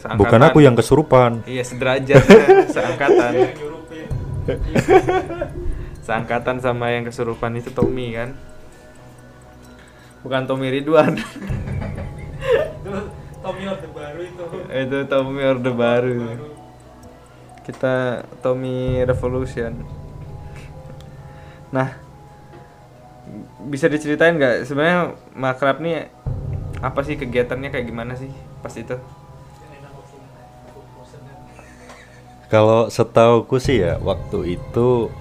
Bukan 0.00 0.40
aku 0.40 0.64
yang 0.64 0.72
kesurupan. 0.72 1.44
Iya 1.44 1.60
sederajat 1.60 2.24
seangkatan. 2.74 3.32
Seangkatan 6.00 6.56
sama 6.64 6.88
yang 6.88 7.04
kesurupan 7.04 7.52
itu 7.60 7.68
Tommy 7.68 8.16
kan? 8.16 8.32
Bukan 10.24 10.48
Tommy 10.48 10.72
Ridwan. 10.72 11.20
Tommy 13.40 13.62
Orde 13.68 13.88
Baru 13.92 14.20
itu. 14.24 14.44
Itu 14.68 14.98
Tommy 15.08 15.42
Orde 15.44 15.72
Baru. 15.72 16.20
Kita 17.64 18.24
Tommy 18.40 19.04
Revolution. 19.04 19.84
Nah 21.72 22.09
bisa 23.68 23.90
diceritain 23.90 24.38
nggak? 24.40 24.64
Sebenarnya 24.64 25.18
makrab 25.36 25.84
nih 25.84 26.08
apa 26.80 27.00
sih 27.04 27.20
kegiatannya 27.20 27.68
kayak 27.68 27.86
gimana 27.86 28.16
sih 28.16 28.32
pas 28.64 28.72
itu? 28.72 28.96
Kalau 32.50 32.90
setauku 32.90 33.62
sih 33.62 33.84
ya 33.84 34.00
waktu 34.00 34.58
itu 34.58 35.12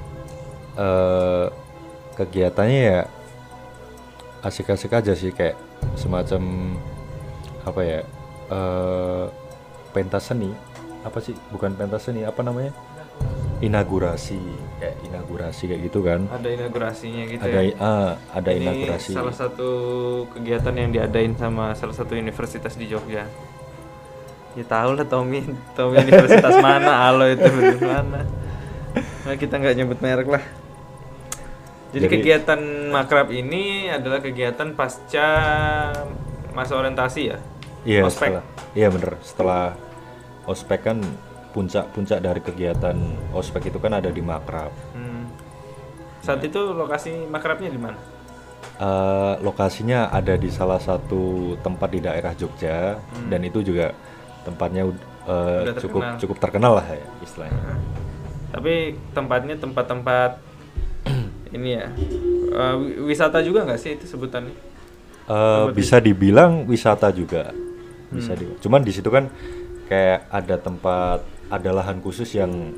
eh 0.79 1.47
kegiatannya 2.15 2.79
ya 2.79 2.99
asik-asik 4.41 4.95
aja 4.95 5.13
sih 5.13 5.35
kayak 5.35 5.59
semacam 5.99 6.73
apa 7.67 7.81
ya 7.83 7.99
eh 8.49 9.25
pentas 9.91 10.31
seni. 10.31 10.55
Apa 11.03 11.19
sih? 11.19 11.35
Bukan 11.51 11.75
pentas 11.75 12.07
seni 12.07 12.23
apa 12.23 12.43
namanya 12.43 12.73
inaugurasi 13.59 14.39
kayak 14.79 14.95
inaugurasi 15.03 15.63
kayak 15.67 15.81
gitu 15.85 15.99
kan? 15.99 16.23
Ada 16.27 16.47
inaugurasinya 16.49 17.23
gitu 17.27 17.43
ada 17.43 17.59
ya. 17.59 17.75
ah, 17.77 18.11
ada 18.31 18.49
Ini 18.49 18.61
inaugurasi. 18.63 19.11
salah 19.11 19.35
satu 19.35 19.69
kegiatan 20.31 20.73
yang 20.73 20.89
diadain 20.89 21.35
sama 21.35 21.75
salah 21.75 21.91
satu 21.91 22.15
universitas 22.15 22.73
di 22.73 22.87
Jogja. 22.87 23.27
Ya 24.53 24.63
tahu 24.65 24.95
lah 24.95 25.05
Tommy 25.05 25.43
Tommy 25.73 25.99
universitas 25.99 26.55
mana 26.65 27.05
Alo 27.05 27.27
itu 27.27 27.43
dari 27.43 27.79
mana. 27.79 28.23
Nah, 29.21 29.35
kita 29.35 29.55
nggak 29.55 29.75
nyebut 29.75 29.99
merek 29.99 30.27
lah. 30.27 30.43
Jadi, 31.89 32.01
Jadi- 32.01 32.13
kegiatan 32.15 32.59
makrab 32.89 33.29
ini 33.29 33.89
adalah 33.89 34.19
kegiatan 34.19 34.73
pasca 34.73 35.27
masa 36.51 36.73
orientasi 36.73 37.21
ya? 37.25 37.37
Iya 37.81 38.03
ospek. 38.03 38.29
setelah 38.31 38.43
iya 38.73 38.87
bener. 38.87 39.13
Setelah 39.19 39.63
ospek 40.45 40.79
kan 40.81 40.97
puncak-puncak 41.59 42.19
dari 42.19 42.39
kegiatan 42.39 42.95
ospek 43.31 43.67
itu 43.67 43.77
kan 43.77 43.91
ada 43.93 44.07
di 44.07 44.23
makrab 44.23 44.71
Hmm. 44.91 45.27
saat 46.19 46.39
itu 46.39 46.55
lokasi 46.71 47.27
makrabnya 47.27 47.67
di 47.67 47.77
mana 47.77 47.99
Eh, 48.75 49.33
lokasinya 49.39 50.07
ada 50.07 50.35
di 50.35 50.47
salah 50.47 50.79
satu 50.79 51.55
tempat 51.59 51.91
di 51.91 51.99
daerah 51.99 52.31
Jogja 52.31 52.95
dan 53.27 53.43
itu 53.43 53.59
juga 53.59 53.91
tempatnya 54.41 54.87
Udah 54.87 55.75
cukup 55.75 55.99
terkenal. 55.99 56.15
cukup 56.17 56.37
terkenal 56.39 56.73
lah 56.79 56.87
ya 56.87 57.03
istilahnya. 57.19 57.75
tapi 58.49 58.73
tempatnya 59.11 59.55
tempat-tempat 59.55 60.39
ini 61.53 61.75
ya 61.75 61.91
wi- 62.73 63.03
wisata 63.05 63.39
juga 63.39 63.61
nggak 63.63 63.77
sih 63.77 63.91
itu 63.93 64.07
sebutannya 64.07 64.55
Eh, 65.27 65.65
bisa 65.71 65.99
dibilang 65.99 66.63
wisata 66.65 67.11
juga, 67.11 67.53
bisa 68.09 68.33
di. 68.33 68.49
Cuman 68.57 68.81
di 68.81 68.89
situ 68.89 69.05
kan 69.07 69.29
kayak 69.85 70.25
ada 70.25 70.55
tempat, 70.57 71.21
ada 71.49 71.69
lahan 71.71 71.97
khusus 71.99 72.29
yang 72.31 72.73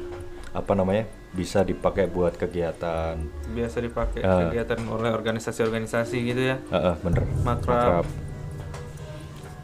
apa 0.50 0.72
namanya 0.72 1.04
bisa 1.32 1.62
dipakai 1.62 2.06
buat 2.06 2.36
kegiatan. 2.36 3.16
biasa 3.50 3.80
dipakai 3.80 4.20
Ah. 4.20 4.48
kegiatan 4.48 4.80
oleh 4.86 5.10
organisasi-organisasi 5.10 6.18
gitu 6.26 6.42
ya 6.46 6.58
Eh, 6.66 6.78
eh, 6.78 6.96
bener. 6.98 7.24
Makrab. 7.42 8.04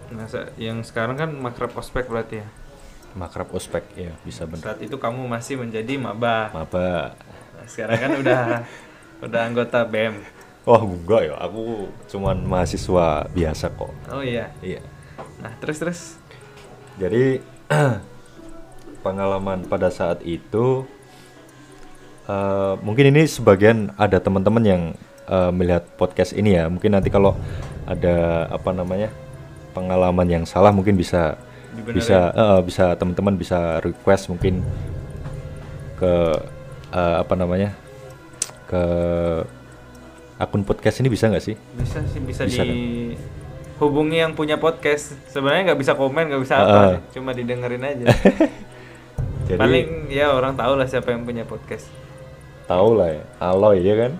nah 0.09 0.23
se- 0.25 0.55
yang 0.57 0.79
sekarang 0.81 1.15
kan 1.15 1.29
makrab 1.31 1.71
ospek 1.73 2.05
berarti 2.05 2.39
ya 2.39 2.47
Makrab 3.13 3.49
ospek 3.49 3.83
ya 3.93 4.11
bisa 4.21 4.43
bener. 4.43 4.63
saat 4.63 4.79
itu 4.79 4.95
kamu 4.95 5.25
masih 5.25 5.57
menjadi 5.57 5.97
maba 5.97 6.47
Maba. 6.49 7.11
Nah, 7.53 7.65
sekarang 7.65 7.97
kan 7.97 8.11
udah 8.17 8.41
udah 9.25 9.39
anggota 9.41 9.83
bem 9.83 10.23
Wah 10.63 10.79
enggak 10.79 11.21
ya, 11.25 11.35
aku 11.37 11.87
cuman 12.07 12.37
mahasiswa 12.41 13.23
biasa 13.27 13.71
kok. 13.71 13.91
oh 14.09 14.19
iya 14.19 14.51
Iya. 14.61 14.79
nah 15.37 15.51
terus 15.57 15.77
terus 15.77 15.99
Jadi 16.95 17.39
pengalaman 19.07 19.63
pada 19.63 19.87
saat 19.87 20.19
itu 20.21 20.83
eh, 22.27 22.73
mungkin 22.81 23.09
ini 23.09 23.23
sebagian 23.23 23.95
ada 23.95 24.19
teman-teman 24.19 24.63
yang 24.63 24.81
eh, 25.25 25.51
melihat 25.51 25.87
podcast 25.95 26.31
ini 26.31 26.55
ya. 26.55 26.67
Mungkin 26.67 26.91
nanti 26.91 27.07
kalau 27.07 27.39
ada 27.87 28.47
apa 28.49 28.69
namanya 28.71 29.07
pengalaman 29.71 30.27
yang 30.27 30.43
salah 30.43 30.69
mungkin 30.69 30.93
bisa 30.93 31.39
Dibenerin. 31.71 31.95
bisa 31.95 32.17
eh, 32.31 32.59
bisa 32.61 32.85
teman-teman 32.95 33.35
bisa 33.35 33.79
request 33.79 34.27
mungkin 34.27 34.59
ke 35.95 36.13
eh, 36.91 37.15
apa 37.17 37.33
namanya 37.33 37.71
ke 38.67 38.83
akun 40.37 40.61
podcast 40.61 40.99
ini 40.99 41.07
bisa 41.07 41.31
nggak 41.31 41.41
sih? 41.41 41.55
bisa 41.73 41.97
sih 42.05 42.19
bisa, 42.19 42.43
Bisa 42.43 42.61
kan? 42.61 42.67
di 42.67 43.15
hubungi 43.77 44.17
yang 44.19 44.33
punya 44.33 44.57
podcast 44.57 45.13
sebenarnya 45.27 45.71
nggak 45.71 45.79
bisa 45.79 45.93
komen 45.93 46.23
nggak 46.27 46.41
bisa 46.41 46.55
apa 46.57 46.77
Ah. 46.77 46.97
cuma 47.09 47.29
didengerin 47.31 47.79
aja 47.79 48.05
Jadi 49.47 49.59
paling 49.59 50.11
ya 50.11 50.35
orang 50.35 50.59
tahu 50.59 50.75
lah 50.75 50.87
siapa 50.87 51.15
yang 51.15 51.23
punya 51.23 51.47
podcast 51.47 51.87
tahu 52.67 52.99
lah 52.99 53.09
ya, 53.15 53.23
Aloy 53.39 53.79
ya 53.81 53.95
kan? 53.95 54.11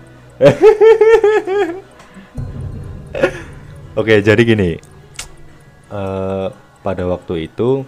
Oke, 3.98 4.24
jadi 4.24 4.42
gini. 4.42 4.80
eh 5.88 6.48
pada 6.84 7.04
waktu 7.08 7.48
itu 7.48 7.84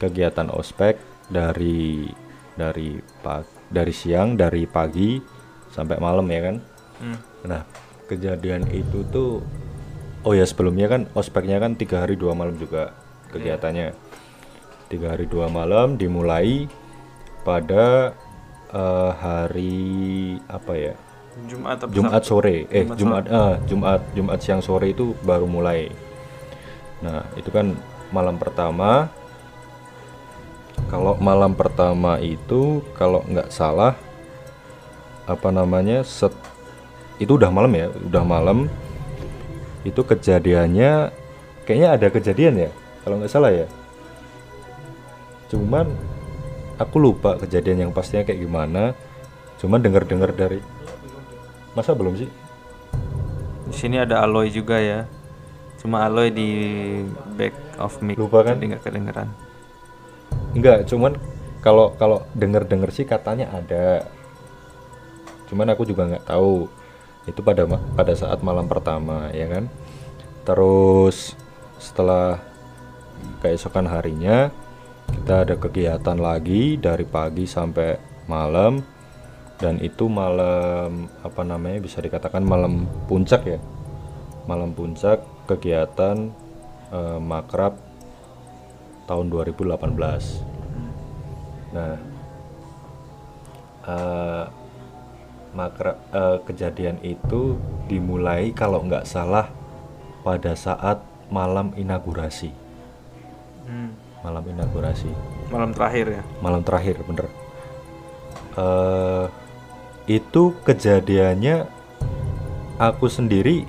kegiatan 0.00 0.48
ospek 0.52 0.96
dari 1.28 2.08
dari 2.56 2.96
pag 3.20 3.44
dari 3.68 3.92
siang 3.92 4.40
dari 4.40 4.64
pagi 4.64 5.20
sampai 5.72 5.96
malam 6.00 6.24
ya 6.32 6.40
kan. 6.52 6.56
Hmm. 6.96 7.18
Nah, 7.44 7.62
kejadian 8.08 8.68
itu 8.72 9.04
tuh 9.12 9.44
oh 10.24 10.32
ya 10.32 10.48
sebelumnya 10.48 10.88
kan 10.88 11.12
ospeknya 11.12 11.60
kan 11.60 11.76
tiga 11.76 12.04
hari 12.04 12.16
dua 12.16 12.32
malam 12.32 12.56
juga 12.56 12.96
kegiatannya. 13.32 14.05
Tiga 14.86 15.18
hari 15.18 15.26
dua 15.26 15.50
malam 15.50 15.98
dimulai 15.98 16.70
pada 17.42 18.14
eh, 18.70 19.10
hari 19.18 19.84
apa 20.46 20.72
ya? 20.78 20.94
Jumat 21.44 21.76
atau 21.84 21.92
Jumat 21.92 22.22
sore, 22.24 22.64
eh 22.72 22.88
Jumat 22.96 22.96
Jumat 22.96 23.24
eh, 23.28 23.54
Jumat 23.68 24.00
Jumat 24.16 24.38
siang 24.40 24.62
sore 24.64 24.94
itu 24.94 25.12
baru 25.20 25.44
mulai. 25.44 25.92
Nah 27.04 27.26
itu 27.36 27.50
kan 27.52 27.76
malam 28.14 28.40
pertama. 28.40 29.10
Kalau 30.86 31.18
malam 31.18 31.50
pertama 31.52 32.22
itu 32.22 32.78
kalau 32.94 33.26
nggak 33.26 33.50
salah 33.50 33.98
apa 35.26 35.50
namanya 35.50 36.06
set 36.06 36.30
itu 37.18 37.34
udah 37.34 37.50
malam 37.50 37.74
ya, 37.74 37.90
udah 37.90 38.22
malam. 38.22 38.70
Itu 39.82 40.06
kejadiannya 40.06 41.10
kayaknya 41.66 41.88
ada 41.90 42.06
kejadian 42.06 42.54
ya, 42.64 42.70
kalau 43.02 43.18
nggak 43.18 43.34
salah 43.34 43.50
ya. 43.50 43.66
Cuman 45.46 45.86
aku 46.76 46.96
lupa 47.00 47.38
kejadian 47.40 47.88
yang 47.88 47.92
pastinya 47.92 48.26
kayak 48.26 48.42
gimana. 48.42 48.92
Cuman 49.56 49.80
dengar-dengar 49.80 50.36
dari 50.36 50.60
masa 51.72 51.96
belum 51.96 52.16
sih? 52.18 52.30
Di 53.66 53.74
sini 53.74 53.96
ada 53.98 54.22
Aloy 54.22 54.52
juga 54.52 54.78
ya. 54.78 55.08
Cuma 55.80 56.04
Aloy 56.04 56.30
di 56.32 56.50
back 57.36 57.54
of 57.80 57.98
mic. 58.02 58.16
Lupa 58.18 58.44
kan? 58.44 58.58
Jadi 58.58 58.74
nggak 58.74 58.84
kedengeran. 58.84 59.28
Enggak, 60.56 60.88
cuman 60.88 61.16
kalau 61.60 61.92
kalau 61.98 62.24
denger-denger 62.36 62.90
sih 62.92 63.06
katanya 63.08 63.52
ada. 63.52 64.06
Cuman 65.46 65.68
aku 65.72 65.86
juga 65.86 66.08
nggak 66.08 66.26
tahu. 66.26 66.68
Itu 67.26 67.42
pada 67.42 67.66
pada 67.66 68.12
saat 68.14 68.38
malam 68.42 68.70
pertama, 68.70 69.30
ya 69.34 69.50
kan? 69.50 69.66
Terus 70.46 71.34
setelah 71.76 72.38
keesokan 73.42 73.90
harinya 73.90 74.54
kita 75.10 75.42
ada 75.46 75.54
kegiatan 75.58 76.18
lagi 76.18 76.78
dari 76.78 77.02
pagi 77.06 77.46
sampai 77.46 77.98
malam 78.30 78.82
dan 79.56 79.80
itu 79.80 80.06
malam 80.06 81.08
apa 81.24 81.42
namanya 81.42 81.80
bisa 81.80 81.98
dikatakan 82.04 82.44
malam 82.44 82.84
puncak 83.08 83.42
ya. 83.46 83.58
Malam 84.46 84.70
puncak 84.76 85.24
kegiatan 85.50 86.30
eh, 86.92 87.18
makrab 87.18 87.74
tahun 89.10 89.26
2018. 89.32 90.42
Nah, 91.74 91.96
eh 93.86 94.44
makra 95.56 95.96
eh, 96.12 96.38
kejadian 96.44 97.00
itu 97.00 97.56
dimulai 97.88 98.52
kalau 98.52 98.84
nggak 98.84 99.08
salah 99.08 99.48
pada 100.20 100.52
saat 100.52 101.00
malam 101.32 101.72
inaugurasi. 101.74 102.52
Hmm. 103.66 104.05
Malam 104.26 104.42
inaugurasi, 104.42 105.10
Malam 105.46 105.70
terakhir 105.70 106.06
ya. 106.10 106.22
malam 106.42 106.66
terakhir 106.66 106.98
bener. 107.06 107.30
eh 108.56 109.24
itu 110.08 110.50
kejadiannya 110.64 111.68
aku 112.76 113.06
sendiri 113.06 113.62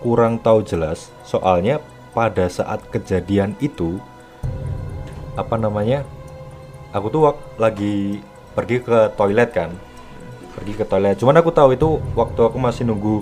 kurang 0.00 0.40
tahu 0.40 0.64
jelas 0.64 1.12
soalnya 1.22 1.78
pada 2.10 2.48
saat 2.48 2.80
kejadian 2.88 3.52
itu 3.60 4.00
apa 5.36 5.54
namanya 5.54 6.02
aku 6.90 7.06
tuh 7.12 7.20
wak- 7.28 7.52
lagi 7.54 8.24
pergi 8.56 8.80
ke 8.80 9.12
toilet 9.14 9.50
kan 9.52 9.70
pergi 10.56 10.72
ke 10.74 10.84
toilet 10.88 11.20
cuman 11.20 11.36
aku 11.36 11.52
tahu 11.52 11.76
itu 11.76 11.88
waktu 12.16 12.40
aku 12.40 12.56
masih 12.56 12.88
nunggu 12.88 13.20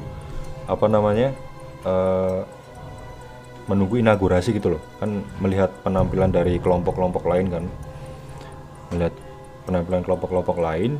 apa 0.64 0.86
namanya 0.86 1.34
eh, 1.82 2.40
menunggu 3.68 4.00
inaugurasi 4.00 4.56
gitu 4.56 4.76
loh. 4.76 4.82
Kan 4.98 5.22
melihat 5.38 5.70
penampilan 5.84 6.32
dari 6.32 6.56
kelompok-kelompok 6.58 7.28
lain 7.28 7.46
kan. 7.52 7.64
Melihat 8.90 9.14
penampilan 9.68 10.02
kelompok-kelompok 10.02 10.56
lain. 10.58 10.96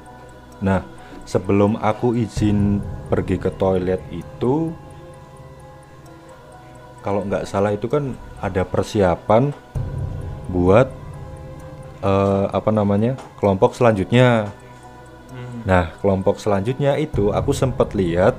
Nah 0.60 0.84
sebelum 1.24 1.80
aku 1.80 2.12
izin 2.12 2.84
pergi 3.08 3.40
ke 3.40 3.48
toilet 3.56 4.00
itu 4.12 4.70
kalau 7.00 7.24
nggak 7.24 7.48
salah 7.48 7.72
itu 7.72 7.88
kan 7.88 8.12
ada 8.44 8.68
persiapan 8.68 9.48
buat 10.52 10.92
eh, 12.04 12.46
apa 12.52 12.68
namanya 12.68 13.16
kelompok 13.40 13.72
selanjutnya. 13.72 14.52
Nah 15.64 15.92
kelompok 16.04 16.36
selanjutnya 16.36 17.00
itu 17.00 17.32
aku 17.32 17.52
sempat 17.56 17.96
lihat 17.96 18.36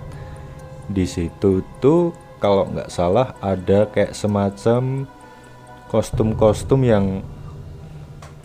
di 0.90 1.06
situ 1.06 1.62
tuh 1.78 2.14
kalau 2.40 2.66
nggak 2.72 2.90
salah 2.90 3.36
ada 3.44 3.86
kayak 3.92 4.16
semacam 4.16 5.06
kostum-kostum 5.92 6.82
yang 6.88 7.06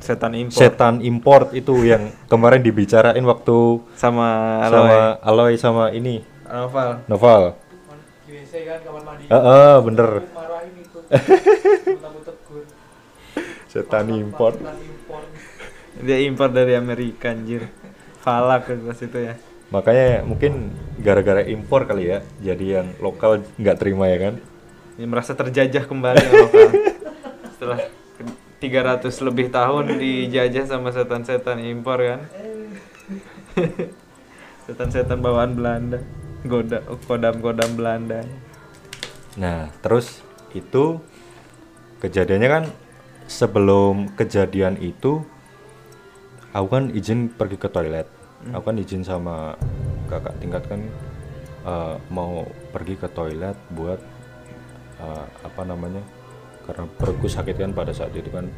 setan 0.03 0.37
impor 0.37 0.59
setan 0.61 0.95
import 1.01 1.49
itu 1.57 1.89
yang 1.89 2.13
kemarin 2.29 2.61
dibicarain 2.61 3.25
waktu 3.25 3.81
sama 3.97 4.61
sama 4.69 5.17
Aloy 5.25 5.57
sama 5.57 5.89
ini 5.95 6.21
Novel 6.45 7.01
Noval. 7.09 7.43
USA 8.29 8.61
kan 8.69 8.79
kamar 8.85 9.03
mandi 9.07 9.25
Heeh, 9.31 9.75
bener. 9.81 10.11
marahin 10.37 10.75
itu 10.85 10.99
Setan 13.71 14.07
import. 14.13 14.55
Dia 15.99 16.19
impor 16.23 16.51
dari 16.51 16.79
Amerika 16.79 17.31
anjir 17.35 17.71
falak 18.25 18.73
itu 18.73 19.19
ya 19.21 19.35
Makanya 19.75 20.23
mungkin 20.23 20.71
gara-gara 21.03 21.43
impor 21.43 21.91
kali 21.91 22.15
ya, 22.15 22.19
jadi 22.39 22.81
yang 22.81 22.95
lokal 23.03 23.43
nggak 23.59 23.77
terima 23.83 24.07
ya 24.07 24.31
kan? 24.31 24.35
Dia 24.95 25.07
merasa 25.11 25.35
terjajah 25.35 25.91
kembali 25.91 26.23
lokal. 26.31 26.69
setelah 27.55 27.81
ke- 27.91 28.39
300 28.63 29.27
lebih 29.27 29.51
tahun 29.51 29.99
dijajah 29.99 30.65
sama 30.65 30.89
setan-setan 30.95 31.61
impor 31.61 32.01
kan 32.01 32.21
setan-setan 34.65 35.21
bawaan 35.21 35.53
Belanda 35.53 36.01
goda 36.45 36.81
kodam-kodam 37.05 37.71
Belanda 37.77 38.25
Nah, 39.35 39.67
terus 39.83 40.23
itu 40.55 41.03
kejadiannya 41.99 42.49
kan 42.49 42.65
sebelum 43.27 44.15
kejadian 44.15 44.79
itu 44.79 45.27
aku 46.55 46.67
kan 46.71 46.95
izin 46.95 47.35
pergi 47.35 47.59
ke 47.59 47.67
toilet. 47.67 48.07
Aku 48.53 48.65
kan 48.69 48.77
izin 48.77 49.01
sama 49.01 49.57
kakak 50.11 50.37
tingkat 50.43 50.63
kan 50.69 50.81
eh, 51.65 51.97
mau 52.13 52.45
pergi 52.75 52.99
ke 53.01 53.09
toilet 53.09 53.57
buat 53.73 54.01
eh, 55.01 55.27
apa 55.47 55.63
namanya? 55.65 56.05
Karena 56.69 56.85
perutku 56.89 57.29
sakit 57.29 57.57
kan 57.57 57.73
pada 57.73 57.93
saat 57.97 58.13
itu 58.13 58.29
kan. 58.29 58.49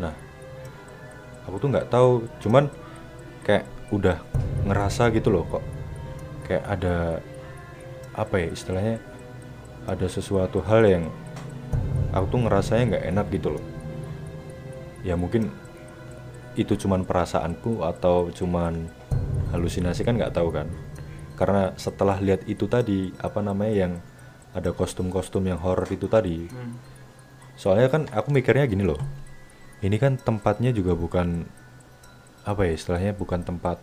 Nah, 0.00 0.12
aku 1.44 1.56
tuh 1.60 1.68
nggak 1.68 1.88
tahu, 1.92 2.24
cuman 2.40 2.68
kayak 3.44 3.64
udah 3.90 4.22
ngerasa 4.68 5.10
gitu 5.10 5.34
loh 5.34 5.44
kok 5.50 5.64
kayak 6.46 6.64
ada 6.66 7.18
apa 8.14 8.34
ya 8.42 8.48
istilahnya 8.52 8.96
ada 9.88 10.06
sesuatu 10.06 10.62
hal 10.62 10.86
yang 10.86 11.04
aku 12.14 12.26
tuh 12.30 12.40
ngerasanya 12.46 12.84
nggak 12.94 13.04
enak 13.10 13.26
gitu 13.34 13.48
loh 13.56 13.64
ya 15.06 15.16
mungkin 15.16 15.50
itu 16.58 16.74
cuman 16.74 17.06
perasaanku 17.06 17.82
atau 17.86 18.30
cuman 18.34 18.90
halusinasi 19.54 20.02
kan 20.06 20.18
nggak 20.18 20.34
tahu 20.34 20.50
kan. 20.50 20.66
Karena 21.38 21.72
setelah 21.78 22.20
lihat 22.20 22.44
itu 22.50 22.68
tadi 22.68 23.10
apa 23.22 23.40
namanya 23.40 23.74
yang 23.88 23.92
ada 24.50 24.74
kostum-kostum 24.74 25.46
yang 25.46 25.62
horor 25.62 25.86
itu 25.86 26.10
tadi 26.10 26.50
soalnya 27.60 27.92
kan 27.92 28.02
aku 28.08 28.32
mikirnya 28.32 28.64
gini 28.64 28.88
loh. 28.88 29.00
Ini 29.84 29.96
kan 30.00 30.16
tempatnya 30.16 30.72
juga 30.72 30.96
bukan 30.96 31.44
apa 32.48 32.64
ya 32.64 32.72
istilahnya 32.72 33.12
bukan 33.12 33.44
tempat 33.44 33.80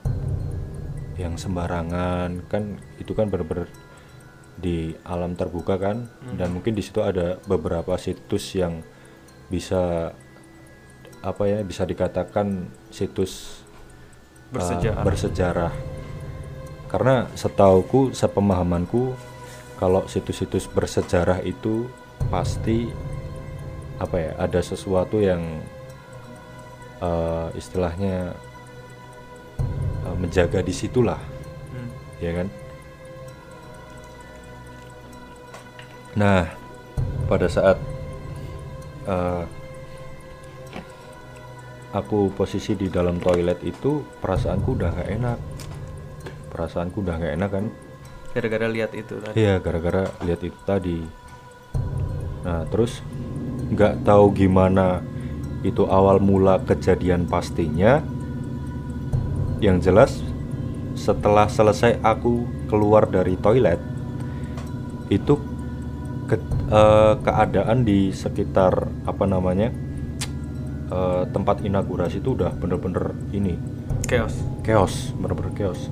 yang 1.18 1.38
sembarangan. 1.38 2.46
Kan 2.50 2.82
itu 2.98 3.14
kan 3.14 3.30
bener-bener 3.30 3.70
di 4.58 4.98
alam 5.06 5.38
terbuka 5.38 5.78
kan. 5.78 6.10
Dan 6.34 6.58
mungkin 6.58 6.74
di 6.74 6.82
situ 6.82 7.06
ada 7.06 7.38
beberapa 7.46 7.94
situs 8.02 8.58
yang 8.58 8.82
bisa 9.50 10.14
apa 11.22 11.44
ya 11.50 11.60
bisa 11.66 11.84
dikatakan 11.84 12.70
situs 12.94 13.64
uh, 14.54 14.60
Bersejarah. 14.60 15.04
bersejarah 15.04 15.74
karena 16.88 17.28
setauku 17.36 18.16
sepemahamanku 18.16 19.12
kalau 19.78 20.08
situs-situs 20.10 20.66
bersejarah 20.72 21.44
itu 21.44 21.86
pasti 22.32 22.90
apa 23.98 24.16
ya 24.18 24.32
ada 24.40 24.62
sesuatu 24.64 25.20
yang 25.20 25.62
uh, 27.02 27.50
istilahnya 27.54 28.34
uh, 30.06 30.16
menjaga 30.18 30.62
di 30.62 30.74
situlah 30.74 31.20
Hmm. 31.68 31.92
ya 32.24 32.32
kan 32.32 32.48
nah 36.16 36.48
pada 37.28 37.52
saat 37.52 37.78
uh, 39.04 39.44
aku 41.92 42.32
posisi 42.36 42.76
di 42.76 42.92
dalam 42.92 43.18
toilet 43.18 43.64
itu 43.64 44.04
perasaanku 44.20 44.76
udah 44.76 44.90
nggak 44.92 45.10
enak 45.18 45.40
perasaanku 46.52 46.98
udah 47.00 47.16
nggak 47.16 47.34
enak 47.40 47.50
kan 47.52 47.66
gara-gara 48.36 48.68
lihat 48.70 48.92
itu 48.94 49.14
tadi 49.18 49.36
Iya, 49.40 49.56
gara-gara 49.58 50.04
lihat 50.22 50.42
itu 50.46 50.60
tadi. 50.62 51.00
Nah, 52.46 52.70
terus 52.70 53.02
nggak 53.74 54.06
tahu 54.06 54.30
gimana 54.30 55.02
itu 55.66 55.90
awal 55.90 56.22
mula 56.22 56.62
kejadian 56.62 57.26
pastinya. 57.26 58.06
Yang 59.58 59.78
jelas 59.90 60.12
setelah 60.94 61.50
selesai 61.50 61.98
aku 62.06 62.46
keluar 62.70 63.10
dari 63.10 63.34
toilet 63.42 63.82
itu 65.10 65.34
ke- 66.30 66.38
eh, 66.70 67.14
keadaan 67.26 67.82
di 67.82 68.14
sekitar 68.14 68.86
apa 69.02 69.26
namanya 69.26 69.74
eh, 70.92 71.24
tempat 71.32 71.64
inaugurasi 71.64 72.24
itu 72.24 72.36
udah 72.36 72.52
bener-bener 72.56 73.16
ini. 73.36 73.56
Chaos. 74.08 74.36
Chaos 74.64 75.12
bener-bener 75.20 75.54
chaos. 75.56 75.92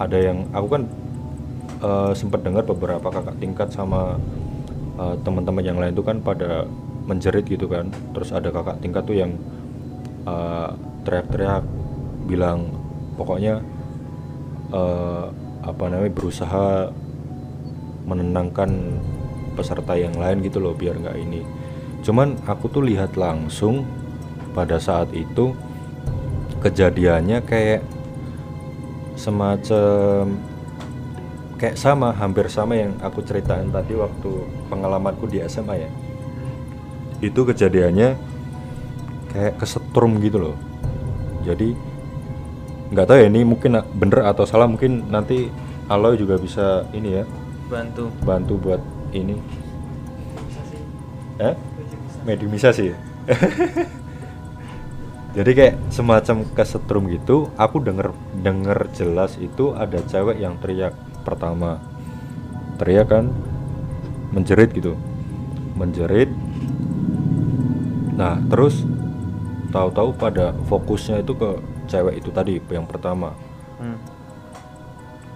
Ada 0.00 0.16
yang 0.32 0.48
aku 0.54 0.66
kan 0.70 0.82
eh, 1.82 2.12
sempat 2.14 2.40
dengar 2.46 2.64
beberapa 2.64 3.10
kakak 3.10 3.36
tingkat 3.42 3.68
sama 3.74 4.16
eh, 4.98 5.16
teman-teman 5.22 5.64
yang 5.64 5.78
lain 5.78 5.92
itu 5.94 6.04
kan 6.06 6.22
pada 6.22 6.66
menjerit 7.06 7.46
gitu 7.46 7.66
kan. 7.66 7.90
Terus 8.14 8.30
ada 8.30 8.48
kakak 8.54 8.78
tingkat 8.82 9.02
tuh 9.04 9.16
yang 9.18 9.34
eh, 10.24 10.70
teriak-teriak 11.04 11.64
bilang 12.30 12.70
pokoknya 13.18 13.60
eh, 14.70 15.26
apa 15.60 15.84
namanya 15.92 16.12
berusaha 16.14 16.88
menenangkan 18.08 18.96
peserta 19.54 19.92
yang 19.92 20.16
lain 20.16 20.40
gitu 20.40 20.56
loh 20.62 20.72
biar 20.72 20.96
nggak 20.96 21.18
ini 21.20 21.44
cuman 22.00 22.40
aku 22.48 22.72
tuh 22.72 22.84
lihat 22.84 23.16
langsung 23.16 23.84
pada 24.56 24.80
saat 24.80 25.12
itu 25.12 25.52
kejadiannya 26.60 27.40
kayak 27.44 27.80
semacam 29.16 30.28
kayak 31.60 31.76
sama 31.76 32.16
hampir 32.16 32.48
sama 32.48 32.72
yang 32.72 32.96
aku 33.04 33.20
ceritain 33.20 33.68
tadi 33.68 33.92
waktu 33.92 34.30
pengalamanku 34.72 35.28
di 35.28 35.44
SMA 35.44 35.84
ya. 35.84 35.90
Itu 37.20 37.44
kejadiannya 37.44 38.16
kayak 39.28 39.60
kesetrum 39.60 40.16
gitu 40.24 40.40
loh. 40.40 40.56
Jadi 41.44 41.76
nggak 42.90 43.06
tahu 43.06 43.18
ya 43.20 43.26
ini 43.28 43.44
mungkin 43.44 43.76
bener 43.92 44.24
atau 44.24 44.48
salah 44.48 44.66
mungkin 44.66 45.12
nanti 45.12 45.52
Aloy 45.90 46.16
juga 46.16 46.40
bisa 46.40 46.88
ini 46.96 47.20
ya. 47.20 47.24
Bantu. 47.68 48.08
Bantu 48.24 48.54
buat 48.56 48.82
ini. 49.12 49.36
Bisa 50.48 50.62
sih. 50.64 50.80
Eh 51.44 51.69
mediumisasi 52.24 52.92
ya? 52.92 52.96
jadi 55.36 55.50
kayak 55.54 55.74
semacam 55.94 56.42
kesetrum 56.58 57.06
gitu 57.06 57.54
aku 57.54 57.78
denger 57.78 58.10
denger 58.42 58.90
jelas 58.96 59.38
itu 59.38 59.72
ada 59.78 60.02
cewek 60.04 60.40
yang 60.42 60.58
teriak 60.58 60.94
pertama. 61.22 61.78
Teriak 62.80 63.08
kan? 63.12 63.30
Menjerit 64.34 64.72
gitu. 64.74 64.96
Menjerit. 65.76 66.30
Nah 68.16 68.36
terus 68.50 68.84
tahu-tahu 69.70 70.10
pada 70.18 70.52
fokusnya 70.66 71.22
itu 71.22 71.32
ke 71.38 71.50
cewek 71.86 72.22
itu 72.22 72.30
tadi 72.30 72.58
yang 72.70 72.86
pertama. 72.86 73.34
Hmm. 73.80 73.96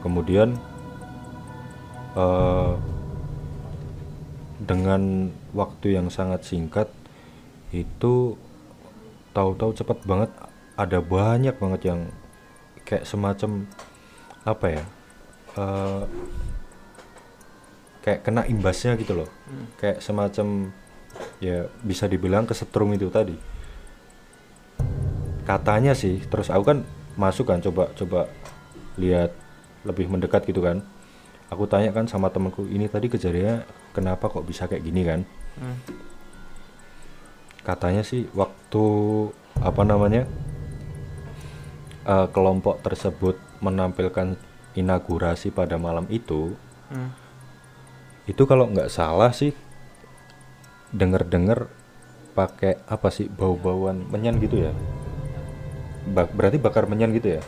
kemudian 0.04 0.52
eh, 2.12 2.72
dengan 4.60 5.32
waktu 5.54 5.94
yang 5.94 6.10
sangat 6.10 6.42
singkat 6.44 6.90
itu 7.70 8.34
tahu-tahu 9.34 9.74
cepat 9.74 9.98
banget 10.06 10.30
ada 10.74 10.98
banyak 10.98 11.54
banget 11.58 11.80
yang 11.86 12.00
kayak 12.82 13.06
semacam 13.06 13.66
apa 14.44 14.66
ya 14.68 14.84
eh, 15.58 16.02
kayak 18.04 18.20
kena 18.20 18.44
imbasnya 18.44 18.98
gitu 19.00 19.16
loh. 19.16 19.30
Hmm. 19.48 19.66
kayak 19.80 19.98
semacam 20.04 20.76
ya 21.40 21.70
bisa 21.80 22.04
dibilang 22.04 22.44
kesetrum 22.44 22.92
itu 22.92 23.08
tadi. 23.08 23.38
Katanya 25.48 25.96
sih 25.96 26.20
terus 26.28 26.52
aku 26.52 26.64
kan 26.74 26.78
masuk 27.16 27.48
kan 27.48 27.64
coba 27.64 27.88
coba 27.96 28.28
lihat 29.00 29.32
lebih 29.88 30.10
mendekat 30.10 30.44
gitu 30.44 30.60
kan. 30.60 30.84
Aku 31.48 31.64
tanya 31.70 31.94
kan 31.94 32.04
sama 32.10 32.28
temanku 32.28 32.66
ini 32.66 32.90
tadi 32.90 33.06
kejadiannya 33.08 33.64
kenapa 33.94 34.26
kok 34.26 34.44
bisa 34.44 34.66
kayak 34.66 34.84
gini 34.84 35.06
kan 35.06 35.22
Hmm. 35.54 35.78
katanya 37.62 38.02
sih 38.02 38.26
waktu 38.34 38.84
apa 39.62 39.82
namanya 39.82 40.26
eh, 42.04 42.26
kelompok 42.28 42.82
tersebut 42.82 43.38
menampilkan 43.58 44.36
inaugurasi 44.74 45.48
pada 45.48 45.78
malam 45.78 46.04
itu 46.10 46.52
Hmm. 46.84 47.10
itu 48.28 48.44
kalau 48.44 48.68
nggak 48.68 48.92
salah 48.92 49.32
sih 49.32 49.56
denger-denger 50.92 51.66
pakai 52.36 52.76
apa 52.84 53.08
sih 53.08 53.26
bau-bauan 53.26 54.04
menyan 54.10 54.36
gitu 54.36 54.68
ya 54.68 54.72
Ba- 56.04 56.28
berarti 56.28 56.60
bakar 56.60 56.84
menyan 56.84 57.16
gitu 57.16 57.40
ya 57.40 57.42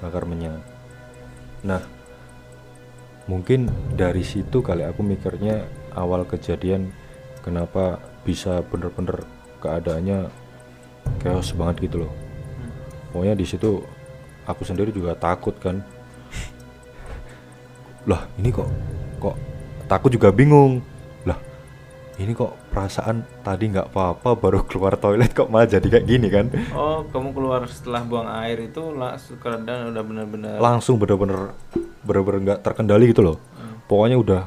bakar 0.00 0.24
menyan 0.24 0.64
nah 1.60 1.84
mungkin 3.28 3.68
dari 3.92 4.24
situ 4.24 4.64
kali 4.64 4.80
aku 4.82 5.04
mikirnya 5.04 5.68
awal 5.92 6.24
kejadian 6.24 6.88
kenapa 7.40 8.00
bisa 8.24 8.60
bener-bener 8.68 9.24
keadaannya 9.60 10.28
chaos 11.20 11.52
banget 11.56 11.90
gitu 11.90 12.06
loh. 12.06 12.12
Pokoknya 13.10 13.34
di 13.36 13.46
situ 13.48 13.82
aku 14.46 14.62
sendiri 14.64 14.94
juga 14.94 15.16
takut 15.16 15.56
kan. 15.58 15.82
Lah 18.08 18.24
ini 18.40 18.48
kok 18.48 18.68
kok 19.20 19.36
takut 19.90 20.10
juga 20.12 20.32
bingung. 20.32 20.80
Lah 21.26 21.36
ini 22.16 22.32
kok 22.32 22.56
perasaan 22.70 23.26
tadi 23.42 23.72
nggak 23.72 23.90
apa-apa 23.92 24.38
baru 24.38 24.62
keluar 24.68 24.96
toilet 24.96 25.32
kok 25.34 25.50
malah 25.50 25.68
jadi 25.68 25.84
kayak 25.84 26.06
gini 26.06 26.28
kan? 26.30 26.46
Oh, 26.72 27.04
kamu 27.10 27.34
keluar 27.36 27.66
setelah 27.68 28.04
buang 28.04 28.28
air 28.30 28.70
itu 28.70 28.94
langsung 28.94 29.36
keadaan 29.42 29.92
udah 29.92 30.02
benar-benar 30.04 30.56
langsung 30.62 30.96
bener-bener 30.96 31.52
bener-bener 32.04 32.40
nggak 32.52 32.60
terkendali 32.64 33.10
gitu 33.12 33.24
loh. 33.24 33.36
Pokoknya 33.90 34.16
udah 34.16 34.42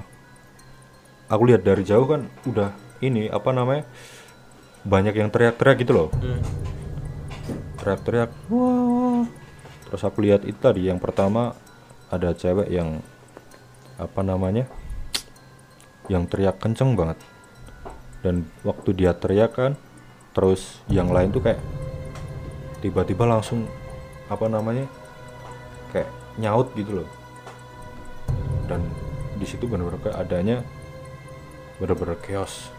aku 1.27 1.43
lihat 1.51 1.67
dari 1.67 1.83
jauh 1.83 2.07
kan 2.07 2.25
udah 2.47 2.82
ini 3.03 3.27
apa 3.27 3.51
namanya 3.51 3.83
banyak 4.83 5.15
yang 5.15 5.29
teriak-teriak 5.31 5.77
gitu 5.83 5.93
loh. 5.95 6.09
Hmm. 6.19 6.39
teriak-teriak 7.79 8.31
wah. 8.47 9.27
Terus 9.91 10.03
aku 10.07 10.23
lihat 10.23 10.47
itu 10.47 10.55
tadi 10.55 10.87
yang 10.87 10.99
pertama 11.03 11.51
ada 12.07 12.31
cewek 12.31 12.71
yang 12.71 13.03
apa 13.99 14.21
namanya 14.23 14.65
yang 16.07 16.27
teriak 16.27 16.59
kenceng 16.63 16.95
banget. 16.95 17.19
Dan 18.23 18.47
waktu 18.63 18.95
dia 18.95 19.11
teriak 19.11 19.51
kan 19.55 19.75
terus 20.31 20.79
yang 20.87 21.11
lain 21.11 21.35
tuh 21.35 21.43
kayak 21.43 21.59
tiba-tiba 22.79 23.27
langsung 23.27 23.67
apa 24.31 24.47
namanya 24.47 24.87
kayak 25.91 26.07
nyaut 26.39 26.71
gitu 26.79 27.03
loh. 27.03 27.09
Dan 28.71 28.79
di 29.35 29.43
situ 29.43 29.67
benar-benar 29.67 29.99
keadaannya 29.99 30.63
benar-benar 31.83 32.15
chaos 32.23 32.71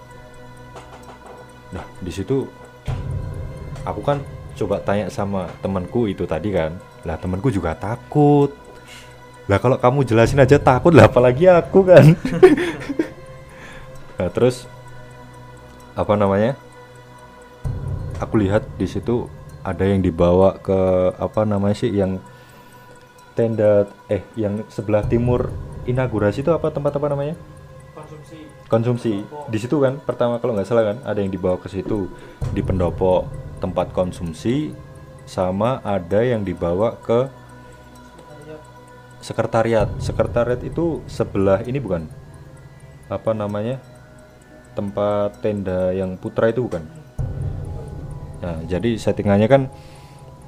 nah 1.74 1.82
di 1.98 2.12
situ 2.14 2.46
aku 3.82 4.00
kan 4.00 4.22
coba 4.54 4.78
tanya 4.80 5.10
sama 5.10 5.50
temanku 5.60 6.06
itu 6.06 6.24
tadi 6.24 6.54
kan. 6.54 6.78
Lah 7.04 7.18
temanku 7.18 7.50
juga 7.50 7.74
takut. 7.74 8.54
Lah 9.50 9.58
kalau 9.60 9.76
kamu 9.76 10.06
jelasin 10.08 10.40
aja 10.40 10.56
takut 10.56 10.94
lah 10.94 11.10
apalagi 11.10 11.50
aku 11.50 11.80
kan. 11.84 12.06
Nah 14.14 14.30
terus 14.30 14.70
apa 15.98 16.14
namanya? 16.14 16.54
Aku 18.22 18.38
lihat 18.38 18.62
di 18.78 18.86
situ 18.86 19.26
ada 19.66 19.82
yang 19.82 20.06
dibawa 20.06 20.54
ke 20.62 21.10
apa 21.18 21.42
namanya 21.42 21.76
sih 21.82 21.90
yang 21.90 22.22
tenda 23.34 23.90
eh 24.06 24.22
yang 24.38 24.62
sebelah 24.70 25.02
timur 25.02 25.50
inaugurasi 25.82 26.46
itu 26.46 26.54
apa 26.54 26.70
tempat 26.70 26.94
apa 26.94 27.10
namanya 27.10 27.34
konsumsi 28.74 29.22
di 29.46 29.58
situ 29.62 29.78
kan 29.78 30.02
pertama 30.02 30.42
kalau 30.42 30.58
nggak 30.58 30.66
salah 30.66 30.90
kan 30.90 30.98
ada 31.06 31.22
yang 31.22 31.30
dibawa 31.30 31.54
ke 31.62 31.70
situ. 31.70 32.10
Di 32.50 32.58
pendopo 32.58 33.30
tempat 33.62 33.94
konsumsi 33.94 34.74
sama 35.30 35.78
ada 35.86 36.26
yang 36.26 36.42
dibawa 36.42 36.98
ke 36.98 37.30
sekretariat. 39.22 39.86
Sekretariat 40.02 40.58
itu 40.66 41.06
sebelah 41.06 41.62
ini 41.62 41.78
bukan? 41.78 42.10
Apa 43.06 43.30
namanya? 43.30 43.78
Tempat 44.74 45.38
tenda 45.38 45.94
yang 45.94 46.18
putra 46.18 46.50
itu 46.50 46.66
bukan? 46.66 46.82
Nah 48.42 48.58
jadi 48.66 48.98
settingannya 48.98 49.46
kan 49.46 49.62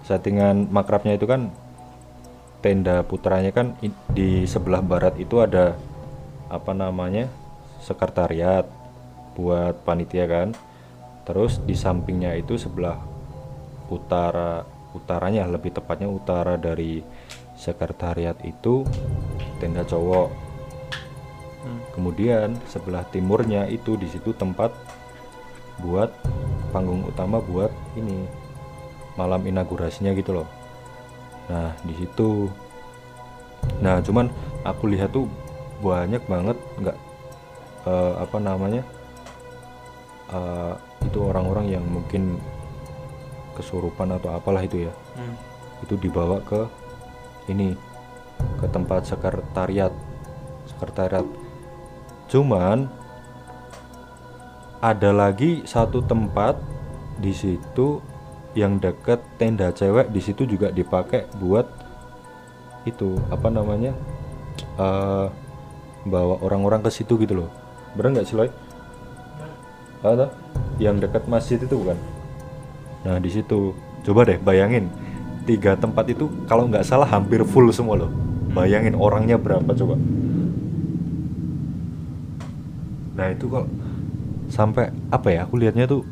settingan 0.02 0.66
makrabnya 0.74 1.14
itu 1.14 1.30
kan 1.30 1.54
tenda 2.58 3.06
putranya 3.06 3.54
kan 3.54 3.78
di 4.10 4.42
sebelah 4.50 4.82
barat 4.82 5.14
itu 5.22 5.38
ada 5.38 5.78
apa 6.50 6.74
namanya 6.74 7.30
sekretariat 7.86 8.66
buat 9.38 9.86
panitia 9.86 10.26
kan. 10.26 10.50
Terus 11.22 11.62
di 11.62 11.78
sampingnya 11.78 12.34
itu 12.34 12.58
sebelah 12.58 12.98
utara 13.86 14.66
utaranya 14.96 15.46
lebih 15.46 15.70
tepatnya 15.76 16.10
utara 16.10 16.58
dari 16.58 17.04
sekretariat 17.54 18.34
itu 18.42 18.82
tenda 19.62 19.86
cowok. 19.86 20.48
Hmm. 21.66 21.82
kemudian 21.98 22.54
sebelah 22.70 23.02
timurnya 23.10 23.66
itu 23.66 23.98
di 23.98 24.06
situ 24.06 24.30
tempat 24.38 24.70
buat 25.82 26.14
panggung 26.70 27.02
utama 27.02 27.42
buat 27.42 27.74
ini 27.98 28.22
malam 29.18 29.42
inaugurasinya 29.42 30.14
gitu 30.14 30.30
loh. 30.40 30.48
Nah 31.50 31.74
di 31.82 31.94
situ. 31.98 32.46
Nah 33.82 33.98
cuman 33.98 34.30
aku 34.62 34.94
lihat 34.94 35.10
tuh 35.10 35.26
banyak 35.82 36.22
banget 36.30 36.54
nggak 36.78 36.96
eh, 37.86 38.12
apa 38.18 38.38
namanya 38.42 38.82
eh, 40.34 40.74
itu 41.06 41.18
orang-orang 41.22 41.70
yang 41.70 41.84
mungkin 41.86 42.36
kesurupan 43.56 44.12
atau 44.18 44.36
apalah 44.36 44.60
itu 44.60 44.84
ya. 44.90 44.92
Hmm. 45.16 45.36
itu 45.84 45.92
dibawa 46.00 46.40
ke 46.40 46.64
ini 47.52 47.76
ke 48.60 48.66
tempat 48.68 49.08
sekretariat. 49.08 49.92
Sekretariat. 50.68 51.24
Cuman 52.32 52.88
ada 54.80 55.10
lagi 55.12 55.64
satu 55.64 56.00
tempat 56.04 56.56
di 57.16 57.32
situ 57.32 58.00
yang 58.56 58.80
deket 58.80 59.20
tenda 59.36 59.68
cewek 59.72 60.08
di 60.12 60.20
situ 60.20 60.48
juga 60.48 60.72
dipakai 60.72 61.28
buat 61.36 61.68
itu 62.88 63.20
apa 63.28 63.52
namanya 63.52 63.92
eh 64.80 65.28
bawa 66.06 66.38
orang-orang 66.40 66.86
ke 66.86 66.90
situ 66.92 67.18
gitu 67.18 67.44
loh 67.44 67.50
bener 67.96 68.20
nggak 68.20 68.26
sih 68.28 68.36
Loy? 68.36 68.50
Ada 70.04 70.30
yang 70.78 71.00
dekat 71.00 71.24
masjid 71.26 71.56
itu 71.56 71.72
bukan? 71.72 71.96
Nah 73.02 73.16
di 73.18 73.30
situ 73.32 73.72
coba 74.06 74.28
deh 74.28 74.38
bayangin 74.38 74.92
tiga 75.48 75.74
tempat 75.74 76.06
itu 76.12 76.28
kalau 76.46 76.68
nggak 76.68 76.84
salah 76.84 77.08
hampir 77.08 77.42
full 77.42 77.72
semua 77.72 78.06
loh. 78.06 78.12
Bayangin 78.52 78.94
orangnya 78.94 79.40
berapa 79.40 79.66
coba? 79.72 79.96
Nah 83.16 83.26
itu 83.32 83.48
kok 83.48 83.66
sampai 84.52 84.92
apa 85.08 85.28
ya? 85.32 85.48
Aku 85.48 85.56
lihatnya 85.56 85.88
tuh 85.88 86.04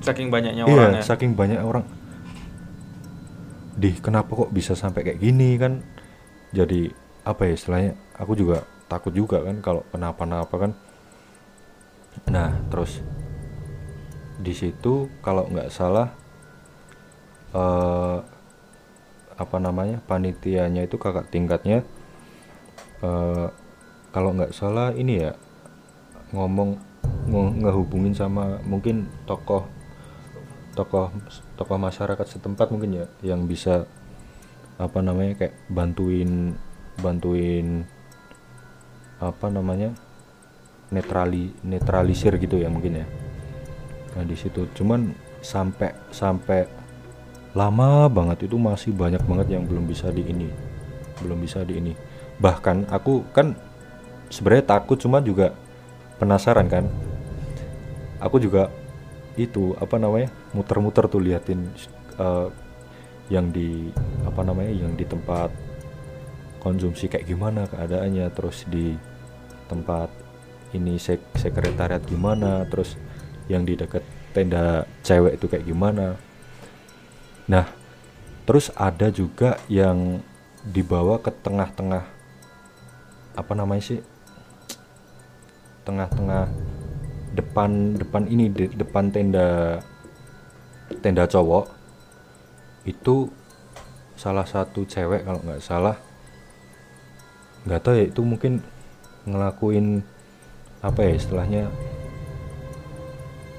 Saking 0.00 0.32
banyaknya 0.32 0.64
iya 0.64 0.72
orangnya. 0.72 1.02
saking 1.04 1.36
banyak 1.36 1.60
orang. 1.60 1.84
Di 3.76 3.92
kenapa 4.00 4.32
kok 4.32 4.48
bisa 4.52 4.72
sampai 4.72 5.04
kayak 5.04 5.20
gini 5.20 5.60
kan? 5.60 5.84
Jadi 6.56 6.88
apa 7.28 7.44
ya 7.44 7.52
istilahnya? 7.52 7.92
Aku 8.16 8.32
juga 8.32 8.64
takut 8.90 9.14
juga 9.14 9.38
kan 9.46 9.62
kalau 9.62 9.82
kenapa-napa 9.94 10.54
kan. 10.58 10.72
Nah 12.26 12.50
terus 12.68 12.98
di 14.40 14.52
situ 14.56 15.06
kalau 15.20 15.46
nggak 15.46 15.70
salah 15.70 16.08
eh 17.54 18.18
apa 19.40 19.56
namanya 19.56 20.04
panitianya 20.04 20.84
itu 20.84 20.96
kakak 21.00 21.32
tingkatnya 21.32 21.80
eh 23.00 23.48
kalau 24.14 24.30
nggak 24.36 24.52
salah 24.52 24.90
ini 24.92 25.24
ya 25.28 25.32
ngomong 26.34 26.78
nge- 27.30 27.56
ngehubungin 27.66 28.14
sama 28.14 28.58
mungkin 28.66 29.06
tokoh 29.26 29.66
tokoh 30.78 31.10
tokoh 31.58 31.76
masyarakat 31.78 32.26
setempat 32.26 32.70
mungkin 32.70 33.04
ya 33.04 33.06
yang 33.34 33.44
bisa 33.50 33.84
apa 34.80 34.98
namanya 35.04 35.36
kayak 35.36 35.54
bantuin 35.68 36.56
bantuin 37.02 37.84
apa 39.20 39.46
namanya 39.52 39.92
netrali 40.90 41.54
netralisir 41.62 42.34
gitu 42.40 42.58
ya 42.58 42.72
mungkin 42.72 43.04
ya. 43.04 43.06
Nah 44.16 44.24
di 44.26 44.34
situ. 44.34 44.66
Cuman 44.74 45.12
sampai 45.44 45.94
sampai 46.10 46.66
lama 47.54 48.08
banget 48.10 48.50
itu 48.50 48.56
masih 48.58 48.96
banyak 48.96 49.22
banget 49.26 49.58
yang 49.58 49.64
belum 49.66 49.86
bisa 49.86 50.10
di 50.10 50.22
ini 50.26 50.70
belum 51.22 51.38
bisa 51.44 51.62
di 51.62 51.78
ini. 51.78 51.92
Bahkan 52.40 52.88
aku 52.88 53.28
kan 53.30 53.52
sebenarnya 54.32 54.76
takut 54.76 54.96
cuma 54.96 55.20
juga 55.20 55.52
penasaran 56.16 56.66
kan. 56.66 56.88
Aku 58.20 58.40
juga 58.40 58.68
itu 59.36 59.72
apa 59.80 59.96
namanya 59.96 60.28
muter-muter 60.52 61.08
tuh 61.08 61.22
liatin 61.22 61.68
eh, 62.20 62.48
yang 63.30 63.48
di 63.54 63.88
apa 64.26 64.42
namanya 64.42 64.74
yang 64.74 64.92
di 64.98 65.06
tempat 65.06 65.48
konsumsi 66.60 67.08
kayak 67.08 67.24
gimana 67.24 67.64
keadaannya 67.70 68.26
terus 68.36 68.68
di 68.68 68.92
tempat 69.70 70.10
ini 70.74 70.98
sek 70.98 71.22
sekretariat 71.38 72.02
gimana 72.02 72.66
terus 72.66 72.98
yang 73.46 73.62
di 73.62 73.78
dekat 73.78 74.02
tenda 74.30 74.86
cewek 75.02 75.38
itu 75.38 75.46
kayak 75.50 75.66
gimana. 75.66 76.18
Nah 77.50 77.66
terus 78.46 78.70
ada 78.74 79.10
juga 79.10 79.58
yang 79.70 80.22
dibawa 80.66 81.22
ke 81.22 81.30
tengah-tengah 81.30 82.04
apa 83.34 83.52
namanya 83.54 83.82
sih? 83.82 84.00
Tengah-tengah 85.86 86.50
depan 87.34 87.94
depan 87.94 88.26
ini 88.26 88.50
de- 88.50 88.74
depan 88.74 89.10
tenda 89.10 89.78
tenda 91.02 91.26
cowok. 91.26 91.70
Itu 92.86 93.30
salah 94.14 94.46
satu 94.46 94.86
cewek 94.86 95.26
kalau 95.26 95.40
nggak 95.42 95.62
salah. 95.62 95.96
Nggak 97.66 97.80
tahu 97.82 97.94
ya 97.98 98.06
itu 98.08 98.22
mungkin 98.22 98.62
ngelakuin 99.30 100.02
apa 100.80 101.00
ya 101.04 101.12
istilahnya 101.14 101.62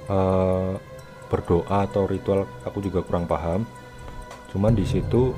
eh, 0.10 0.72
berdoa 1.32 1.88
atau 1.88 2.04
ritual 2.10 2.44
aku 2.68 2.84
juga 2.84 3.00
kurang 3.06 3.24
paham. 3.24 3.64
Cuman 4.52 4.76
di 4.76 4.84
situ 4.84 5.32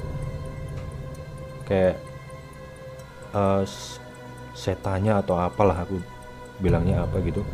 kayak 1.69 2.01
s- 3.63 4.01
setannya 4.57 5.13
atau 5.21 5.37
apalah 5.37 5.85
aku 5.85 6.01
bilangnya 6.57 7.05
apa 7.05 7.21
gitu. 7.21 7.45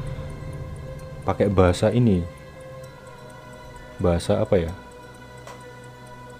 Pakai 1.28 1.52
bahasa 1.52 1.92
ini 1.92 2.24
bahasa 4.00 4.40
apa 4.40 4.56
ya? 4.56 4.72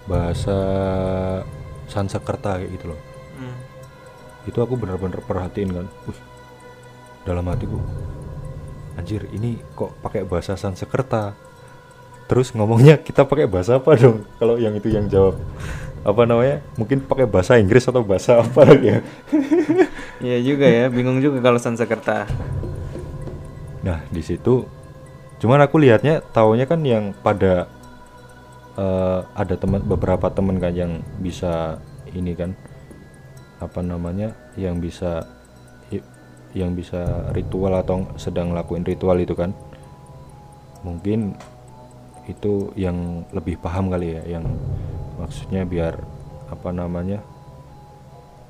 Bahasa 0.08 0.56
Sansekerta 1.90 2.56
kayak 2.58 2.70
gitu 2.80 2.86
loh. 2.94 3.00
Hmm. 3.40 3.56
itu 4.48 4.56
aku 4.56 4.72
bener-bener 4.72 5.20
perhatiin 5.20 5.68
kan. 5.68 5.86
Wih 6.08 6.20
dalam 7.24 7.44
hatiku. 7.48 7.78
Anjir 8.98 9.28
ini 9.32 9.60
kok 9.74 9.96
pakai 10.04 10.26
bahasa 10.26 10.56
Sansekerta 10.56 11.32
terus 12.30 12.54
ngomongnya 12.54 12.94
kita 13.00 13.26
pakai 13.26 13.50
bahasa 13.50 13.78
apa 13.82 13.96
dong? 13.98 14.22
Kalau 14.38 14.54
yang 14.54 14.74
itu 14.78 14.86
yang 14.90 15.10
jawab. 15.10 15.34
Apa 16.00 16.24
namanya? 16.24 16.64
Mungkin 16.80 17.04
pakai 17.04 17.26
bahasa 17.28 17.58
Inggris 17.60 17.84
atau 17.84 18.00
bahasa 18.00 18.40
apa 18.40 18.60
lagi 18.64 18.86
ya? 18.96 18.98
Iya 20.20 20.36
juga 20.44 20.68
ya, 20.68 20.92
bingung 20.92 21.16
juga 21.24 21.40
kalau 21.40 21.56
Sansekerta. 21.56 22.28
nah 23.80 24.04
di 24.12 24.20
situ 24.20 24.68
cuman 25.40 25.64
aku 25.64 25.80
lihatnya 25.80 26.20
taunya 26.36 26.68
kan 26.68 26.84
yang 26.84 27.16
pada 27.24 27.64
eh, 28.76 29.20
ada 29.32 29.56
teman 29.56 29.80
beberapa 29.80 30.28
temen 30.28 30.60
kan 30.60 30.76
yang 30.76 31.00
bisa 31.16 31.80
ini 32.12 32.36
kan 32.36 32.52
apa 33.56 33.80
namanya 33.80 34.36
yang 34.60 34.76
bisa 34.76 35.24
yang 36.56 36.74
bisa 36.74 37.30
ritual 37.30 37.70
atau 37.78 38.06
sedang 38.18 38.50
ngelakuin 38.50 38.82
ritual 38.82 39.18
itu 39.22 39.34
kan 39.38 39.54
mungkin 40.82 41.38
itu 42.26 42.72
yang 42.74 43.26
lebih 43.30 43.58
paham 43.60 43.90
kali 43.90 44.18
ya 44.18 44.38
yang 44.38 44.46
maksudnya 45.18 45.62
biar 45.66 45.94
apa 46.50 46.70
namanya 46.74 47.22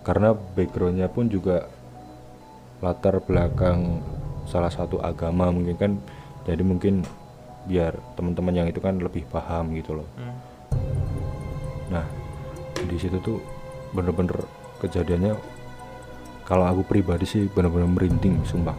karena 0.01 0.33
backgroundnya 0.33 1.13
pun 1.13 1.29
juga 1.29 1.69
latar 2.81 3.21
belakang 3.21 4.01
salah 4.49 4.73
satu 4.73 4.97
agama 5.05 5.53
mungkin 5.53 5.77
kan 5.77 5.93
jadi 6.49 6.65
mungkin 6.65 7.05
biar 7.69 7.93
teman-teman 8.17 8.57
yang 8.57 8.69
itu 8.73 8.81
kan 8.81 8.97
lebih 8.97 9.29
paham 9.29 9.77
gitu 9.77 10.01
loh 10.01 10.09
Hmm. 10.17 10.37
nah 11.93 12.07
di 12.81 12.97
situ 12.97 13.21
tuh 13.21 13.37
bener-bener 13.93 14.41
kejadiannya 14.81 15.37
kalau 16.51 16.67
aku 16.67 16.83
pribadi 16.83 17.23
sih 17.23 17.47
bener-bener 17.47 17.87
merinding 17.87 18.43
sumpah. 18.43 18.75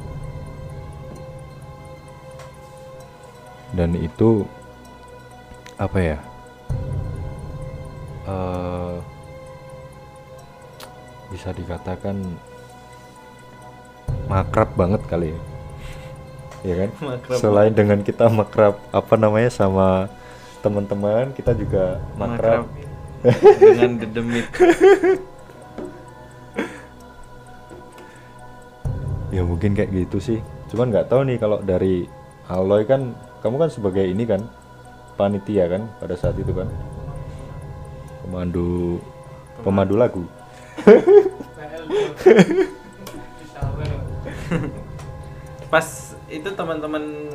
Dan 3.71 3.95
itu 3.95 4.43
apa 5.79 5.97
ya? 6.03 6.19
Eh 8.27 8.95
bisa 11.31 11.55
dikatakan 11.55 12.19
makrab 14.27 14.75
banget 14.75 14.99
kali 15.07 15.31
ya. 15.31 15.39
Ya 16.67 16.75
kan? 16.75 16.89
Makrab. 17.15 17.39
selain 17.39 17.71
dengan 17.71 18.03
kita 18.03 18.27
makrab 18.27 18.75
apa 18.91 19.15
namanya 19.15 19.47
sama 19.47 20.11
teman-teman 20.59 21.31
kita 21.33 21.55
juga 21.55 22.03
makrab, 22.19 22.67
dengan 23.23 23.95
dedemit. 23.95 24.45
ya 29.31 29.41
mungkin 29.47 29.73
kayak 29.73 29.89
gitu 29.95 30.19
sih. 30.19 30.39
Cuman 30.69 30.91
nggak 30.91 31.07
tahu 31.07 31.23
nih 31.25 31.39
kalau 31.39 31.63
dari 31.63 32.05
Aloy 32.51 32.83
kan 32.83 33.15
kamu 33.39 33.55
kan 33.65 33.69
sebagai 33.71 34.03
ini 34.03 34.27
kan 34.27 34.43
panitia 35.15 35.71
kan 35.71 35.87
pada 35.97 36.13
saat 36.19 36.35
itu 36.37 36.51
kan? 36.51 36.67
Pemandu 38.27 38.99
pemandu. 39.63 39.95
lagu. 39.97 40.23
Pas 45.71 45.87
itu 46.27 46.49
teman-teman 46.51 47.31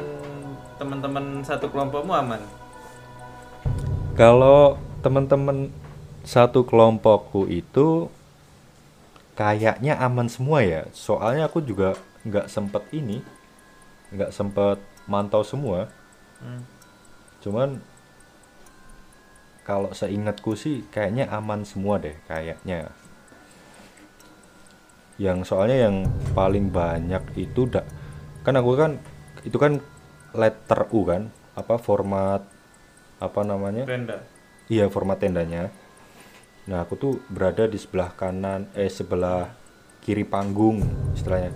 teman-teman 0.76 1.40
satu 1.40 1.72
kelompokmu 1.72 2.12
aman. 2.12 2.40
kalau 4.16 4.80
teman-teman 5.04 5.68
satu 6.24 6.64
kelompokku 6.64 7.44
itu 7.52 8.08
kayaknya 9.36 10.00
aman 10.00 10.26
semua 10.32 10.64
ya 10.64 10.82
soalnya 10.96 11.46
aku 11.46 11.60
juga 11.60 11.92
nggak 12.24 12.48
sempet 12.48 12.82
ini 12.90 13.20
nggak 14.10 14.32
sempet 14.32 14.80
mantau 15.06 15.44
semua 15.44 15.92
Hmm. 16.36 16.60
cuman 17.40 17.80
kalau 19.64 19.88
seingatku 19.96 20.52
sih 20.52 20.84
kayaknya 20.92 21.32
aman 21.32 21.64
semua 21.64 21.96
deh 21.96 22.12
kayaknya 22.28 22.92
yang 25.16 25.40
soalnya 25.48 25.88
yang 25.88 25.96
paling 26.36 26.68
banyak 26.68 27.24
itu 27.40 27.64
da- 27.72 27.88
kan 28.44 28.52
aku 28.60 28.76
kan 28.76 29.00
itu 29.48 29.56
kan 29.56 29.80
letter 30.36 30.92
U 30.92 31.08
kan 31.08 31.32
apa 31.56 31.80
format 31.80 32.44
apa 33.16 33.40
namanya 33.40 33.88
Tenda. 33.88 34.20
Iya 34.68 34.92
format 34.92 35.16
tendanya. 35.16 35.72
Nah 36.66 36.82
aku 36.82 36.98
tuh 36.98 37.12
berada 37.30 37.70
di 37.70 37.78
sebelah 37.78 38.10
kanan, 38.14 38.66
eh 38.74 38.90
sebelah 38.90 39.54
kiri 40.02 40.26
panggung 40.26 40.82
istilahnya. 41.14 41.54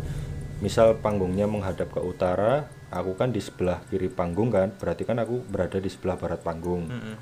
Misal 0.63 0.99
panggungnya 0.99 1.51
menghadap 1.51 1.91
ke 1.91 2.01
utara, 2.03 2.71
aku 2.95 3.19
kan 3.19 3.35
di 3.35 3.43
sebelah 3.43 3.83
kiri 3.91 4.07
panggung 4.07 4.55
kan, 4.55 4.71
berarti 4.71 5.03
kan 5.03 5.19
aku 5.19 5.43
berada 5.47 5.83
di 5.83 5.91
sebelah 5.91 6.15
barat 6.15 6.43
panggung. 6.43 6.87
Mm-mm. 6.87 7.17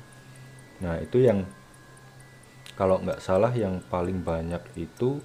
Nah 0.85 0.95
itu 1.01 1.23
yang 1.23 1.45
kalau 2.77 3.01
nggak 3.01 3.19
salah 3.19 3.51
yang 3.51 3.81
paling 3.89 4.21
banyak 4.21 4.61
itu 4.77 5.19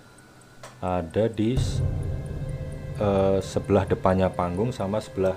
ada 0.81 1.29
di 1.29 1.55
eh, 2.97 3.39
sebelah 3.45 3.85
depannya 3.85 4.33
panggung 4.33 4.73
sama 4.73 5.05
sebelah 5.05 5.37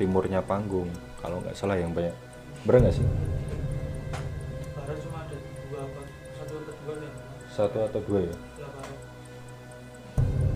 timurnya 0.00 0.40
panggung. 0.40 0.88
Kalau 1.18 1.42
nggak 1.42 1.58
salah 1.58 1.76
yang 1.76 1.90
banyak, 1.90 2.14
bener 2.62 2.88
nggak 2.88 2.96
sih? 2.96 3.06
Satu 7.58 7.82
atau 7.82 7.98
dua 8.06 8.22
ya? 8.22 8.36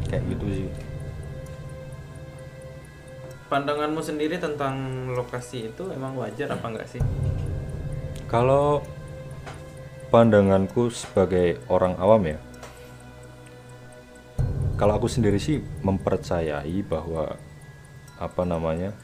Kayak 0.07 0.23
gitu 0.31 0.47
sih. 0.55 0.69
Pandanganmu 3.51 3.99
sendiri 3.99 4.39
tentang 4.39 5.11
lokasi 5.11 5.75
itu 5.75 5.91
emang 5.91 6.15
wajar 6.15 6.55
apa 6.55 6.63
enggak 6.71 6.87
sih? 6.87 7.03
Kalau 8.31 8.87
pandanganku 10.15 10.95
sebagai 10.95 11.59
orang 11.67 11.99
awam 11.99 12.23
ya, 12.23 12.39
kalau 14.79 14.95
aku 14.95 15.11
sendiri 15.11 15.43
sih 15.43 15.59
mempercayai 15.83 16.87
bahwa 16.87 17.35
apa 18.15 18.43
namanya 18.47 18.95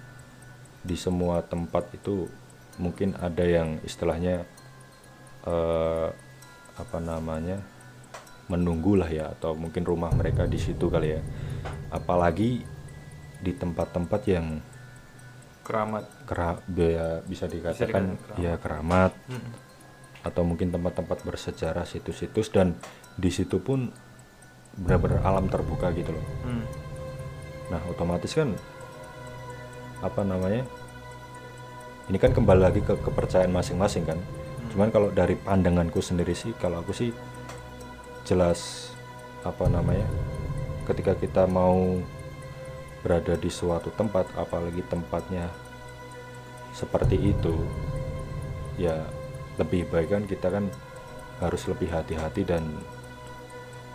di 0.86 0.94
semua 0.94 1.42
tempat 1.42 1.90
itu 1.98 2.30
mungkin 2.78 3.18
ada 3.18 3.42
yang 3.42 3.82
istilahnya 3.82 4.46
eh, 5.42 6.08
apa 6.78 6.98
namanya 7.02 7.58
menunggu 8.48 8.96
lah 8.96 9.08
ya 9.08 9.30
atau 9.32 9.52
mungkin 9.52 9.84
rumah 9.84 10.08
mereka 10.10 10.48
di 10.48 10.56
situ 10.56 10.88
kali 10.88 11.14
ya 11.14 11.20
apalagi 11.88 12.64
di 13.38 13.52
tempat-tempat 13.54 14.20
yang 14.26 14.46
Keramat. 15.62 16.08
kera 16.24 16.56
ya, 16.74 17.20
bisa 17.22 17.44
dikatakan 17.44 17.44
dikatakan 17.44 18.04
keramat. 18.16 18.40
ya 18.40 18.52
keramat 18.56 19.12
Mm-mm. 19.28 19.52
atau 20.24 20.42
mungkin 20.42 20.72
tempat-tempat 20.72 21.18
bersejarah 21.22 21.84
situs-situs 21.84 22.48
dan 22.48 22.72
di 23.14 23.28
situ 23.28 23.60
pun 23.60 23.92
benar-benar 24.74 25.20
alam 25.22 25.44
terbuka 25.46 25.92
gitu 25.92 26.16
loh 26.16 26.24
Hmm. 26.40 26.64
Nah, 27.68 27.84
otomatis 27.84 28.32
kan 28.32 28.56
apa 30.00 30.24
namanya? 30.24 30.64
Ini 32.08 32.16
kan 32.16 32.32
kembali 32.32 32.60
lagi 32.64 32.80
ke 32.80 32.96
kepercayaan 32.96 33.52
masing-masing 33.52 34.08
kan. 34.08 34.16
Cuman 34.72 34.88
kalau 34.88 35.12
dari 35.12 35.36
pandanganku 35.36 36.00
sendiri 36.00 36.32
sih, 36.32 36.56
kalau 36.56 36.80
aku 36.80 36.96
sih 36.96 37.12
jelas 38.28 38.92
apa 39.40 39.64
namanya? 39.72 40.04
Ketika 40.84 41.16
kita 41.16 41.48
mau 41.48 41.96
berada 43.00 43.32
di 43.40 43.48
suatu 43.48 43.88
tempat, 43.96 44.28
apalagi 44.36 44.84
tempatnya 44.84 45.48
seperti 46.76 47.32
itu, 47.32 47.56
ya 48.76 49.08
lebih 49.56 49.88
baik 49.88 50.08
kan 50.12 50.22
kita 50.28 50.52
kan 50.52 50.64
harus 51.40 51.64
lebih 51.66 51.88
hati-hati 51.88 52.44
dan 52.44 52.62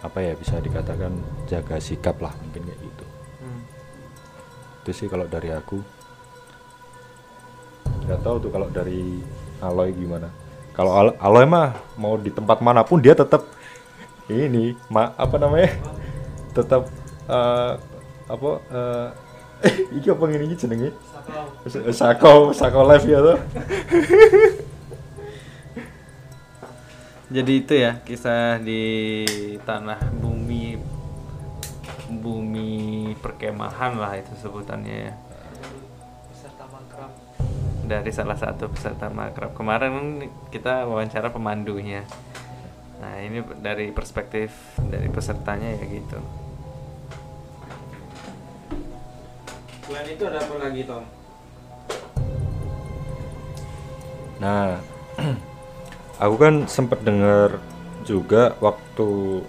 apa 0.04 0.20
ya 0.20 0.36
bisa 0.36 0.60
dikatakan 0.60 1.16
jaga 1.48 1.80
sikap 1.80 2.20
lah 2.20 2.36
mungkin 2.44 2.68
kayak 2.68 2.82
gitu 2.84 3.06
Hmm. 3.44 3.64
itu 4.84 4.92
sih 4.96 5.08
kalau 5.12 5.28
dari 5.28 5.52
aku 5.52 5.80
nggak 8.04 8.20
tahu 8.24 8.36
tuh 8.40 8.52
kalau 8.52 8.68
dari 8.72 9.20
Aloy 9.60 9.96
gimana 9.96 10.28
kalau 10.76 10.92
Al- 10.92 11.18
Aloy 11.20 11.48
mah 11.48 11.76
mau 11.96 12.20
di 12.20 12.32
tempat 12.32 12.60
mana 12.60 12.84
pun 12.84 13.00
dia 13.00 13.16
tetap 13.16 13.44
ini 14.32 14.78
ma 14.88 15.12
apa 15.20 15.36
namanya? 15.36 15.72
Tetap 16.56 16.88
eh, 17.28 17.74
apa 18.30 18.50
eh 18.72 19.10
iki 19.98 20.08
apa 20.12 20.24
ngene 20.28 20.46
iki 20.52 20.64
jenenge? 20.64 20.90
Sakau. 21.92 21.92
Sako 21.92 22.34
Sako 22.52 22.80
live 22.92 23.08
ya 23.08 23.20
tuh 23.24 23.40
Jadi 27.34 27.54
itu 27.66 27.74
ya 27.74 27.98
kisah 28.06 28.62
di 28.62 28.84
tanah 29.66 29.98
bumi 30.22 30.78
bumi 32.14 32.72
perkemahan 33.18 33.98
lah 33.98 34.14
itu 34.20 34.30
sebutannya 34.38 35.10
ya. 35.10 35.14
Peserta 36.30 36.66
makrab. 36.70 37.12
dari 37.84 38.12
salah 38.14 38.38
satu 38.38 38.70
peserta 38.70 39.10
makrab. 39.10 39.58
Kemarin 39.58 40.30
kita 40.54 40.86
wawancara 40.86 41.34
pemandunya 41.34 42.06
nah 43.02 43.14
ini 43.22 43.42
dari 43.62 43.90
perspektif 43.90 44.54
dari 44.78 45.10
pesertanya 45.10 45.74
ya 45.80 45.86
gitu 45.88 46.20
selain 49.84 50.08
itu 50.12 50.24
ada 50.26 50.40
apa 50.44 50.56
lagi 50.60 50.84
Tom 50.86 51.24
Nah, 54.44 54.76
aku 56.24 56.36
kan 56.36 56.68
sempat 56.68 57.00
dengar 57.00 57.64
juga 58.04 58.52
waktu 58.60 59.40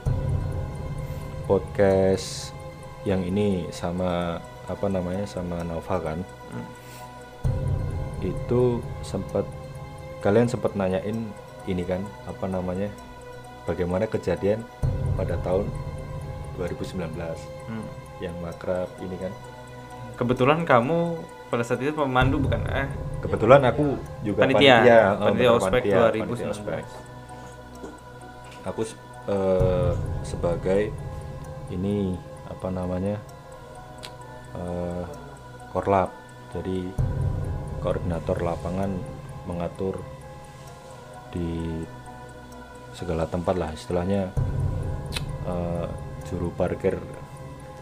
podcast 1.51 2.55
yang 3.03 3.27
ini 3.27 3.67
sama 3.75 4.39
apa 4.71 4.87
namanya 4.87 5.27
sama 5.27 5.67
Nova 5.67 5.99
kan. 5.99 6.23
Hmm. 6.55 6.69
Itu 8.23 8.79
sempat 9.03 9.43
kalian 10.23 10.47
sempat 10.47 10.79
nanyain 10.79 11.27
ini 11.67 11.83
kan 11.83 12.01
apa 12.31 12.47
namanya 12.47 12.87
bagaimana 13.65 14.05
kejadian 14.05 14.61
pada 15.15 15.37
tahun 15.41 15.69
2019 16.55 17.11
Hmm. 17.67 17.87
yang 18.19 18.37
makrab 18.39 18.87
ini 19.01 19.17
kan. 19.17 19.33
kebetulan 20.15 20.62
kamu 20.62 21.19
pada 21.49 21.62
saat 21.62 21.81
itu 21.81 21.91
pemandu 21.91 22.39
bukan 22.39 22.62
eh 22.67 22.87
Kebetulan 23.19 23.65
aku 23.65 23.97
juga 24.21 24.45
Panitia. 24.45 25.17
Panitia 25.17 25.51
ospek 25.51 25.81
panitia, 25.81 25.97
2019. 26.12 26.21
panitia 26.21 26.49
ospek. 26.53 26.85
Aku 28.65 28.81
se- 28.85 29.01
eh, 29.27 29.93
sebagai 30.23 30.93
ini 31.69 32.12
apa 32.47 32.69
namanya 32.69 33.17
eh, 34.55 35.05
korlap, 35.73 36.12
jadi 36.53 36.93
koordinator 37.81 38.39
lapangan 38.39 38.93
mengatur 39.45 39.99
di 41.31 41.83
segala 42.95 43.27
tempat 43.27 43.55
lah 43.55 43.71
istilahnya 43.71 44.31
eh, 45.45 45.87
juru 46.25 46.49
parkir 46.51 46.97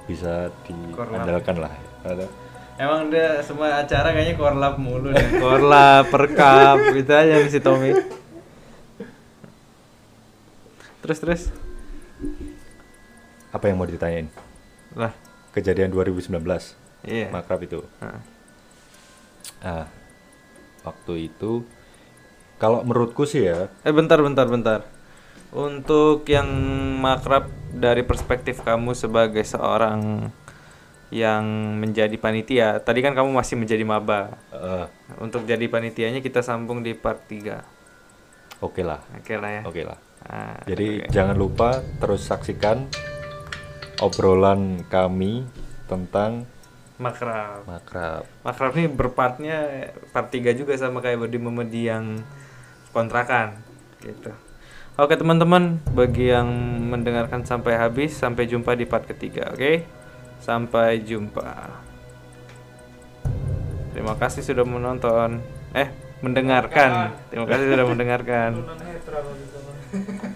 bisa 0.04 0.50
diandalkan 0.64 1.56
lah. 1.56 1.72
Ada- 2.02 2.40
Emang 2.74 3.12
dia 3.12 3.38
semua 3.44 3.78
acara 3.78 4.10
kayaknya 4.10 4.34
korlap 4.34 4.74
mulu 4.74 5.12
deh. 5.12 5.28
Korlap, 5.44 6.08
perkap, 6.08 6.80
gitu 6.96 7.12
aja 7.12 7.44
si 7.46 7.60
Tommy. 7.60 7.92
Terus 10.98 11.18
terus. 11.20 11.42
Apa 13.52 13.68
yang 13.68 13.76
mau 13.76 13.86
ditanyain? 13.86 14.32
Lah, 14.96 15.12
Kejadian 15.52 15.92
2019 15.92 16.32
iya. 17.04 17.28
makrab 17.28 17.60
itu. 17.60 17.84
Nah, 18.00 18.18
Ah, 19.62 19.86
waktu 20.82 21.30
itu 21.30 21.62
kalau 22.56 22.82
menurutku 22.82 23.22
sih 23.22 23.46
ya, 23.46 23.70
Eh 23.84 23.94
bentar 23.94 24.18
bentar 24.18 24.48
bentar. 24.48 24.80
Untuk 25.52 26.24
yang 26.24 26.48
makrab 26.96 27.44
dari 27.68 28.00
perspektif 28.00 28.64
kamu 28.64 28.96
sebagai 28.96 29.44
seorang 29.44 30.32
yang 31.12 31.44
menjadi 31.76 32.16
panitia, 32.16 32.80
tadi 32.80 33.04
kan 33.04 33.12
kamu 33.12 33.36
masih 33.36 33.60
menjadi 33.60 33.84
maba. 33.84 34.32
eh, 34.48 34.88
Untuk 35.20 35.44
jadi 35.44 35.68
panitianya 35.68 36.24
kita 36.24 36.40
sambung 36.40 36.80
di 36.80 36.96
part 36.96 37.20
3. 37.28 37.60
oke 38.62 38.80
lah, 38.80 39.04
Oke 39.20 39.36
lah 39.36 39.50
ya. 39.50 39.62
oke 39.62 39.82
lah. 39.84 39.98
Ah, 40.22 40.56
Jadi 40.64 41.04
oke. 41.04 41.12
jangan 41.12 41.36
lupa 41.36 41.68
terus 41.98 42.24
saksikan 42.24 42.88
obrolan 44.00 44.86
kami 44.86 45.44
tentang 45.84 46.48
makrab. 46.96 47.66
makrab. 47.68 48.22
Makrab 48.40 48.72
ini 48.72 48.88
berpartnya 48.88 49.58
part 50.14 50.30
3 50.30 50.54
juga 50.54 50.72
sama 50.78 51.04
kayak 51.04 51.20
Bodi 51.20 51.36
Memedi 51.36 51.90
yang 51.90 52.24
kontrakan 52.94 53.58
gitu. 54.00 54.32
Oke 54.92 55.16
teman-teman, 55.16 55.80
bagi 55.96 56.28
yang 56.28 56.52
mendengarkan 56.92 57.48
sampai 57.48 57.80
habis, 57.80 58.12
sampai 58.12 58.44
jumpa 58.44 58.76
di 58.76 58.84
part 58.84 59.08
ketiga, 59.08 59.48
oke? 59.48 59.88
Sampai 60.36 61.00
jumpa. 61.00 61.80
Terima 63.96 64.12
kasih 64.20 64.44
sudah 64.44 64.68
menonton. 64.68 65.40
Eh, 65.72 65.88
mendengarkan. 66.20 67.16
Terima 67.32 67.48
kasih 67.48 67.72
sudah 67.72 67.86
mendengarkan. 67.88 68.50